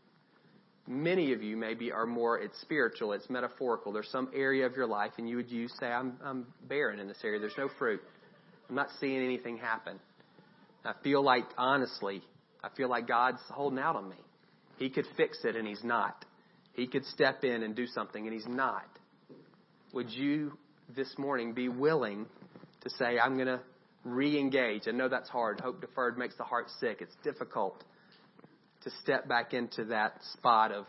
Many 0.85 1.31
of 1.31 1.41
you 1.41 1.55
maybe 1.55 1.91
are 1.91 2.05
more, 2.05 2.39
it's 2.39 2.59
spiritual, 2.59 3.13
it's 3.13 3.29
metaphorical. 3.29 3.93
There's 3.93 4.09
some 4.09 4.29
area 4.35 4.65
of 4.65 4.75
your 4.75 4.87
life 4.87 5.11
and 5.17 5.29
you 5.29 5.37
would 5.37 5.49
use, 5.49 5.73
say, 5.79 5.87
I'm, 5.87 6.17
I'm 6.23 6.47
barren 6.67 6.99
in 6.99 7.07
this 7.07 7.19
area. 7.23 7.39
There's 7.39 7.57
no 7.57 7.69
fruit. 7.79 8.01
I'm 8.67 8.75
not 8.75 8.89
seeing 8.99 9.23
anything 9.23 9.57
happen. 9.57 9.99
I 10.83 10.93
feel 11.01 11.23
like, 11.23 11.45
honestly, 11.57 12.21
I 12.61 12.69
feel 12.75 12.89
like 12.89 13.07
God's 13.07 13.39
holding 13.49 13.79
out 13.79 13.95
on 13.95 14.09
me. 14.09 14.17
He 14.77 14.89
could 14.89 15.05
fix 15.15 15.37
it 15.45 15.55
and 15.55 15.65
He's 15.65 15.83
not. 15.83 16.25
He 16.73 16.87
could 16.87 17.05
step 17.05 17.45
in 17.45 17.63
and 17.63 17.75
do 17.75 17.87
something 17.87 18.25
and 18.25 18.33
He's 18.33 18.47
not. 18.47 18.87
Would 19.93 20.11
you 20.11 20.57
this 20.93 21.13
morning 21.17 21.53
be 21.53 21.69
willing 21.69 22.25
to 22.81 22.89
say, 22.89 23.19
I'm 23.19 23.35
going 23.35 23.47
to 23.47 23.61
re 24.03 24.37
engage? 24.37 24.83
I 24.87 24.91
know 24.91 25.07
that's 25.07 25.29
hard. 25.29 25.61
Hope 25.61 25.79
deferred 25.79 26.17
makes 26.17 26.35
the 26.35 26.43
heart 26.43 26.65
sick. 26.81 26.97
It's 26.99 27.15
difficult 27.23 27.85
to 28.83 28.91
step 29.01 29.27
back 29.27 29.53
into 29.53 29.85
that 29.85 30.13
spot 30.33 30.71
of 30.71 30.85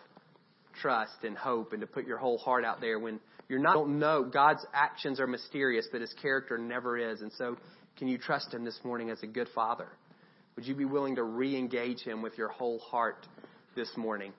trust 0.80 1.22
and 1.22 1.37
hope 1.37 1.72
and 1.72 1.80
to 1.80 1.87
put 1.87 2.07
your 2.07 2.18
whole 2.18 2.38
heart 2.38 2.64
out 2.64 2.80
there 2.80 2.98
when 2.98 3.20
you're 3.48 3.61
not 3.61 3.74
don't 3.74 3.98
know. 3.98 4.24
God's 4.24 4.64
actions 4.72 5.20
are 5.20 5.26
mysterious 5.26 5.87
but 5.90 6.00
his 6.00 6.12
character 6.20 6.59
never 6.59 6.98
is. 6.98 7.20
And 7.20 7.33
so 7.33 7.57
can 7.96 8.09
you 8.09 8.18
trust 8.18 8.52
him 8.52 8.64
this 8.64 8.78
morning 8.85 9.11
as 9.11 9.22
a 9.22 9.26
good 9.26 9.48
father? 9.54 9.88
Would 10.57 10.66
you 10.66 10.74
be 10.74 10.85
willing 10.85 11.16
to 11.16 11.22
re-engage 11.24 12.00
him 12.00 12.22
with 12.22 12.38
your 12.38 12.48
whole 12.48 12.78
heart 12.78 13.26
this 13.76 13.90
morning? 13.96 14.33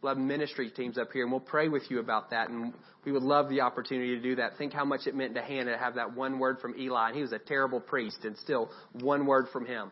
We'll 0.00 0.14
have 0.14 0.22
ministry 0.22 0.70
teams 0.70 0.98
up 0.98 1.12
here 1.12 1.22
and 1.22 1.32
we'll 1.32 1.40
pray 1.40 1.68
with 1.68 1.90
you 1.90 1.98
about 1.98 2.30
that 2.30 2.50
and 2.50 2.74
we 3.04 3.12
would 3.12 3.22
love 3.22 3.48
the 3.48 3.62
opportunity 3.62 4.16
to 4.16 4.22
do 4.22 4.36
that. 4.36 4.58
Think 4.58 4.72
how 4.72 4.84
much 4.84 5.06
it 5.06 5.14
meant 5.14 5.34
to 5.34 5.42
Hannah 5.42 5.72
to 5.72 5.78
have 5.78 5.94
that 5.94 6.14
one 6.14 6.38
word 6.38 6.58
from 6.60 6.78
Eli 6.78 7.08
and 7.08 7.16
he 7.16 7.22
was 7.22 7.32
a 7.32 7.38
terrible 7.38 7.80
priest 7.80 8.18
and 8.24 8.36
still 8.38 8.70
one 8.92 9.26
word 9.26 9.46
from 9.52 9.66
him 9.66 9.90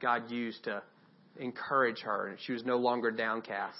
God 0.00 0.30
used 0.30 0.64
to 0.64 0.82
encourage 1.38 2.00
her, 2.00 2.28
and 2.28 2.38
she 2.40 2.52
was 2.52 2.64
no 2.64 2.76
longer 2.76 3.10
downcast. 3.10 3.78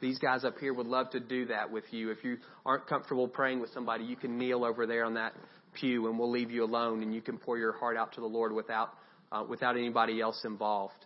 These 0.00 0.18
guys 0.18 0.44
up 0.44 0.58
here 0.58 0.74
would 0.74 0.86
love 0.86 1.10
to 1.10 1.20
do 1.20 1.46
that 1.46 1.70
with 1.70 1.84
you. 1.90 2.10
If 2.10 2.22
you 2.22 2.36
aren't 2.64 2.86
comfortable 2.86 3.28
praying 3.28 3.60
with 3.60 3.70
somebody, 3.72 4.04
you 4.04 4.16
can 4.16 4.36
kneel 4.36 4.64
over 4.64 4.86
there 4.86 5.04
on 5.04 5.14
that 5.14 5.32
pew, 5.74 6.08
and 6.08 6.18
we'll 6.18 6.30
leave 6.30 6.50
you 6.50 6.64
alone, 6.64 7.02
and 7.02 7.14
you 7.14 7.22
can 7.22 7.38
pour 7.38 7.58
your 7.58 7.72
heart 7.72 7.96
out 7.96 8.12
to 8.14 8.20
the 8.20 8.26
Lord 8.26 8.52
without 8.52 8.90
uh, 9.32 9.42
without 9.48 9.76
anybody 9.76 10.20
else 10.20 10.42
involved. 10.44 11.04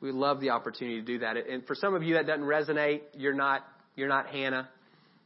We 0.00 0.12
love 0.12 0.40
the 0.40 0.50
opportunity 0.50 1.00
to 1.00 1.06
do 1.06 1.18
that. 1.20 1.36
And 1.36 1.66
for 1.66 1.74
some 1.74 1.94
of 1.94 2.02
you 2.02 2.14
that 2.14 2.26
doesn't 2.26 2.44
resonate, 2.44 3.02
you're 3.16 3.34
not 3.34 3.64
you're 3.96 4.08
not 4.08 4.26
Hannah. 4.26 4.68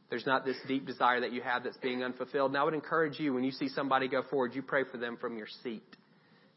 There's 0.09 0.25
not 0.25 0.45
this 0.45 0.57
deep 0.67 0.87
desire 0.87 1.19
that 1.21 1.33
you 1.33 1.41
have 1.41 1.63
that's 1.63 1.77
being 1.77 2.03
unfulfilled. 2.03 2.51
And 2.51 2.57
I 2.57 2.63
would 2.63 2.73
encourage 2.73 3.19
you 3.19 3.33
when 3.33 3.43
you 3.43 3.51
see 3.51 3.67
somebody 3.69 4.07
go 4.07 4.23
forward, 4.29 4.55
you 4.55 4.61
pray 4.61 4.83
for 4.89 4.97
them 4.97 5.17
from 5.19 5.37
your 5.37 5.47
seat. 5.63 5.83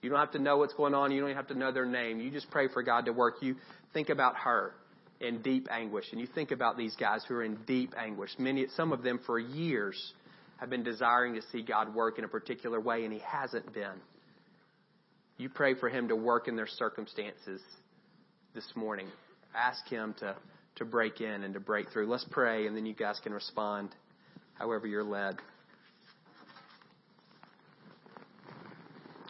You 0.02 0.10
don't 0.10 0.18
have 0.18 0.32
to 0.32 0.40
know 0.40 0.58
what's 0.58 0.74
going 0.74 0.94
on. 0.94 1.12
You 1.12 1.20
don't 1.20 1.30
even 1.30 1.36
have 1.36 1.48
to 1.48 1.58
know 1.58 1.72
their 1.72 1.86
name. 1.86 2.20
You 2.20 2.30
just 2.30 2.50
pray 2.50 2.68
for 2.68 2.82
God 2.82 3.06
to 3.06 3.12
work. 3.12 3.36
You 3.40 3.54
think 3.94 4.08
about 4.08 4.36
her 4.36 4.74
in 5.20 5.40
deep 5.42 5.68
anguish, 5.70 6.06
and 6.10 6.20
you 6.20 6.26
think 6.26 6.50
about 6.50 6.76
these 6.76 6.96
guys 6.96 7.24
who 7.26 7.36
are 7.36 7.44
in 7.44 7.56
deep 7.66 7.94
anguish. 7.96 8.30
Many, 8.38 8.66
some 8.74 8.92
of 8.92 9.04
them 9.04 9.20
for 9.24 9.38
years 9.38 10.12
have 10.58 10.68
been 10.68 10.82
desiring 10.82 11.34
to 11.34 11.42
see 11.52 11.62
God 11.62 11.94
work 11.94 12.18
in 12.18 12.24
a 12.24 12.28
particular 12.28 12.80
way, 12.80 13.04
and 13.04 13.12
He 13.12 13.20
hasn't 13.20 13.72
been. 13.72 14.00
You 15.38 15.48
pray 15.48 15.74
for 15.74 15.88
Him 15.88 16.08
to 16.08 16.16
work 16.16 16.48
in 16.48 16.56
their 16.56 16.66
circumstances 16.66 17.60
this 18.54 18.68
morning. 18.74 19.06
Ask 19.54 19.86
Him 19.86 20.14
to, 20.18 20.34
to 20.76 20.84
break 20.84 21.20
in 21.20 21.44
and 21.44 21.54
to 21.54 21.60
break 21.60 21.90
through. 21.92 22.08
Let's 22.08 22.26
pray, 22.28 22.66
and 22.66 22.76
then 22.76 22.86
you 22.86 22.94
guys 22.94 23.20
can 23.22 23.32
respond 23.32 23.90
however 24.54 24.88
you're 24.88 25.04
led. 25.04 25.36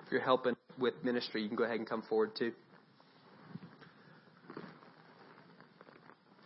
If 0.06 0.12
you're 0.12 0.20
helping 0.22 0.54
with 0.83 0.95
ministry, 1.03 1.42
you 1.42 1.49
can 1.49 1.57
go 1.57 1.64
ahead 1.64 1.79
and 1.79 1.88
come 1.88 2.03
forward 2.03 2.33
too. 2.37 2.53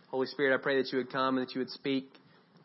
Holy 0.09 0.27
Spirit, 0.27 0.57
I 0.57 0.61
pray 0.61 0.81
that 0.81 0.91
you 0.91 0.99
would 0.99 1.11
come 1.11 1.37
and 1.37 1.45
that 1.45 1.53
you 1.53 1.59
would 1.59 1.69
speak 1.71 2.09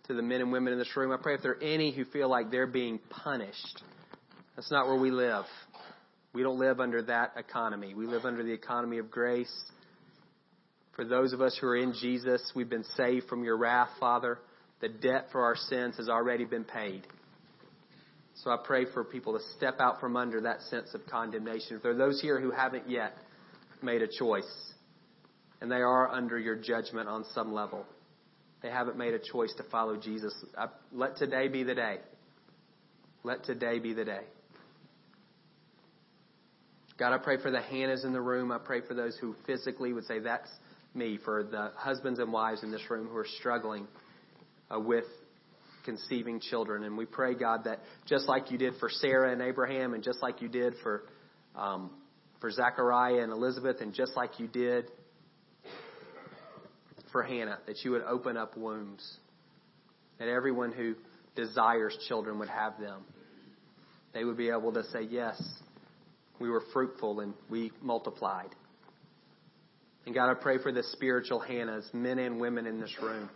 to 0.07 0.15
the 0.15 0.23
men 0.23 0.41
and 0.41 0.53
women 0.53 0.73
in 0.73 0.79
this 0.79 0.97
room. 0.97 1.11
I 1.13 1.17
pray 1.21 1.35
if 1.35 1.43
there 1.43 1.53
are 1.53 1.63
any 1.63 1.93
who 1.93 2.05
feel 2.05 2.29
like 2.29 2.51
they're 2.51 2.67
being 2.67 3.01
punished. 3.11 3.83
That's 4.55 4.71
not 4.71 4.87
where 4.87 4.99
we 4.99 5.11
live. 5.11 5.45
We 6.33 6.43
don't 6.43 6.59
live 6.59 6.81
under 6.81 7.03
that 7.03 7.33
economy. 7.37 7.95
We 7.95 8.07
live 8.07 8.25
under 8.25 8.43
the 8.43 8.53
economy 8.53 8.99
of 8.99 9.11
grace. 9.11 9.53
For 10.95 11.05
those 11.05 11.33
of 11.33 11.41
us 11.41 11.57
who 11.61 11.67
are 11.67 11.77
in 11.77 11.95
Jesus, 12.01 12.53
we've 12.55 12.71
been 12.71 12.85
saved 12.97 13.29
from 13.29 13.45
your 13.45 13.57
wrath, 13.57 13.91
Father. 13.99 14.39
The 14.81 14.89
debt 14.89 15.29
for 15.33 15.43
our 15.43 15.57
sins 15.57 15.97
has 15.97 16.09
already 16.09 16.45
been 16.45 16.65
paid. 16.65 17.07
So 18.35 18.51
I 18.51 18.57
pray 18.64 18.87
for 18.92 19.05
people 19.05 19.35
to 19.35 19.45
step 19.57 19.79
out 19.79 20.01
from 20.01 20.16
under 20.16 20.40
that 20.42 20.62
sense 20.62 20.95
of 20.95 21.07
condemnation. 21.07 21.77
If 21.77 21.83
there 21.83 21.92
are 21.92 21.97
those 21.97 22.21
here 22.21 22.40
who 22.40 22.51
haven't 22.51 22.88
yet 22.88 23.14
made 23.83 24.03
a 24.03 24.09
choice, 24.09 24.73
and 25.61 25.71
they 25.71 25.77
are 25.77 26.11
under 26.11 26.38
your 26.38 26.57
judgment 26.57 27.09
on 27.09 27.25
some 27.35 27.53
level, 27.53 27.85
they 28.62 28.71
haven't 28.71 28.97
made 28.97 29.14
a 29.14 29.18
choice 29.18 29.53
to 29.59 29.64
follow 29.64 29.97
Jesus, 29.97 30.33
I, 30.57 30.66
let 30.92 31.16
today 31.16 31.49
be 31.49 31.62
the 31.62 31.75
day. 31.75 31.99
Let 33.25 33.45
today 33.45 33.79
be 33.79 33.92
the 33.92 34.05
day. 34.05 34.23
God, 36.99 37.12
I 37.12 37.18
pray 37.18 37.40
for 37.40 37.51
the 37.51 37.59
Hannahs 37.61 38.05
in 38.05 38.12
the 38.12 38.21
room. 38.21 38.53
I 38.53 38.59
pray 38.59 38.81
for 38.81 38.95
those 38.95 39.16
who 39.21 39.35
physically 39.47 39.92
would 39.92 40.05
say, 40.05 40.21
That's 40.21 40.51
me. 40.95 41.18
For 41.25 41.42
the 41.42 41.73
husbands 41.77 42.18
and 42.18 42.33
wives 42.33 42.62
in 42.62 42.71
this 42.71 42.83
room 42.90 43.09
who 43.09 43.16
are 43.16 43.27
struggling 43.38 43.87
uh, 44.73 44.79
with 44.79 45.05
conceiving 45.85 46.40
children. 46.40 46.85
And 46.85 46.97
we 46.97 47.05
pray, 47.05 47.35
God, 47.35 47.64
that 47.64 47.81
just 48.07 48.29
like 48.29 48.51
you 48.51 48.59
did 48.59 48.75
for 48.81 48.88
Sarah 48.88 49.33
and 49.33 49.42
Abraham, 49.42 49.95
and 49.95 50.03
just 50.03 50.23
like 50.23 50.42
you 50.42 50.49
did 50.49 50.75
for 50.83 51.05
um, 51.55 51.90
for 52.40 52.51
Zachariah 52.51 53.23
and 53.23 53.33
Elizabeth, 53.33 53.81
and 53.81 53.95
just 53.95 54.16
like 54.16 54.40
you 54.40 54.49
did 54.49 54.90
for 57.12 57.23
Hannah, 57.23 57.59
that 57.66 57.85
you 57.85 57.92
would 57.92 58.03
open 58.03 58.37
up 58.37 58.57
wombs, 58.57 59.18
that 60.18 60.29
everyone 60.29 60.73
who 60.73 60.95
desires 61.37 61.97
children 62.09 62.38
would 62.38 62.49
have 62.49 62.81
them. 62.81 63.05
They 64.12 64.25
would 64.25 64.37
be 64.37 64.51
able 64.51 64.73
to 64.73 64.83
say, 64.85 65.03
Yes, 65.09 65.40
we 66.40 66.51
were 66.51 66.62
fruitful 66.73 67.21
and 67.21 67.35
we 67.49 67.71
multiplied. 67.81 68.51
And 70.05 70.14
God, 70.14 70.31
I 70.31 70.35
pray 70.35 70.59
for 70.59 70.73
the 70.73 70.83
spiritual 70.83 71.40
Hannahs, 71.40 71.92
men 71.95 72.18
and 72.18 72.40
women 72.40 72.66
in 72.66 72.81
this 72.81 72.92
room 73.01 73.31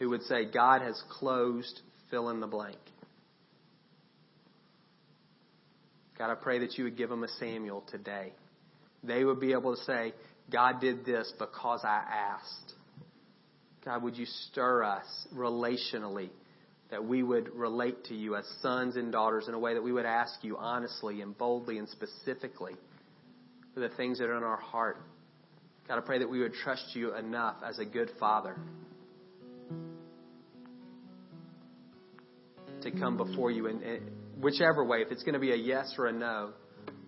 who 0.00 0.08
would 0.08 0.22
say, 0.22 0.46
God 0.46 0.82
has 0.82 1.00
closed, 1.10 1.80
fill 2.10 2.30
in 2.30 2.40
the 2.40 2.46
blank. 2.46 2.78
God, 6.18 6.32
I 6.32 6.34
pray 6.34 6.58
that 6.60 6.76
you 6.76 6.84
would 6.84 6.96
give 6.96 7.10
them 7.10 7.22
a 7.22 7.28
Samuel 7.28 7.84
today. 7.90 8.32
They 9.04 9.24
would 9.24 9.40
be 9.40 9.52
able 9.52 9.76
to 9.76 9.82
say, 9.84 10.12
God 10.50 10.80
did 10.80 11.04
this 11.04 11.32
because 11.38 11.80
I 11.84 12.02
asked. 12.10 12.74
God, 13.84 14.02
would 14.02 14.16
you 14.16 14.26
stir 14.26 14.82
us 14.82 15.06
relationally 15.34 16.30
that 16.90 17.04
we 17.04 17.22
would 17.22 17.54
relate 17.54 18.04
to 18.06 18.14
you 18.14 18.36
as 18.36 18.44
sons 18.60 18.96
and 18.96 19.12
daughters 19.12 19.48
in 19.48 19.54
a 19.54 19.58
way 19.58 19.74
that 19.74 19.82
we 19.82 19.92
would 19.92 20.06
ask 20.06 20.42
you 20.42 20.56
honestly 20.56 21.20
and 21.20 21.36
boldly 21.36 21.78
and 21.78 21.88
specifically 21.88 22.72
for 23.74 23.80
the 23.80 23.88
things 23.90 24.18
that 24.18 24.24
are 24.24 24.36
in 24.36 24.42
our 24.42 24.56
heart. 24.56 24.98
God, 25.86 25.98
I 25.98 26.00
pray 26.00 26.18
that 26.18 26.28
we 26.28 26.40
would 26.40 26.54
trust 26.54 26.94
you 26.94 27.14
enough 27.14 27.56
as 27.64 27.78
a 27.78 27.84
good 27.84 28.10
father 28.18 28.56
to 32.82 32.90
come 32.90 33.16
before 33.16 33.50
you 33.50 33.66
And, 33.66 33.82
in 33.82 34.00
whichever 34.40 34.84
way, 34.84 35.02
if 35.02 35.10
it's 35.10 35.22
going 35.22 35.34
to 35.34 35.40
be 35.40 35.52
a 35.52 35.56
yes 35.56 35.94
or 35.98 36.06
a 36.06 36.12
no, 36.12 36.50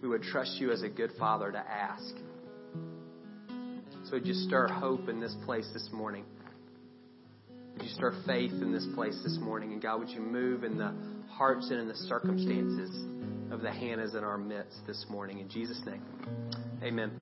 we 0.00 0.08
would 0.08 0.22
trust 0.22 0.60
you 0.60 0.72
as 0.72 0.82
a 0.82 0.88
good 0.88 1.10
father 1.18 1.52
to 1.52 1.58
ask. 1.58 2.14
So 4.04 4.12
would 4.12 4.26
you 4.26 4.34
stir 4.34 4.68
hope 4.68 5.08
in 5.08 5.20
this 5.20 5.34
place 5.44 5.68
this 5.72 5.88
morning? 5.92 6.24
Would 7.74 7.82
you 7.82 7.88
stir 7.90 8.12
faith 8.26 8.52
in 8.52 8.72
this 8.72 8.86
place 8.94 9.18
this 9.24 9.38
morning? 9.40 9.72
And 9.72 9.80
God, 9.80 10.00
would 10.00 10.10
you 10.10 10.20
move 10.20 10.64
in 10.64 10.76
the 10.76 10.94
hearts 11.30 11.70
and 11.70 11.80
in 11.80 11.88
the 11.88 11.96
circumstances 11.96 12.90
of 13.50 13.62
the 13.62 13.68
Hannahs 13.68 14.14
in 14.14 14.24
our 14.24 14.38
midst 14.38 14.86
this 14.86 15.06
morning? 15.08 15.38
In 15.38 15.48
Jesus' 15.48 15.80
name, 15.86 16.02
amen. 16.82 17.12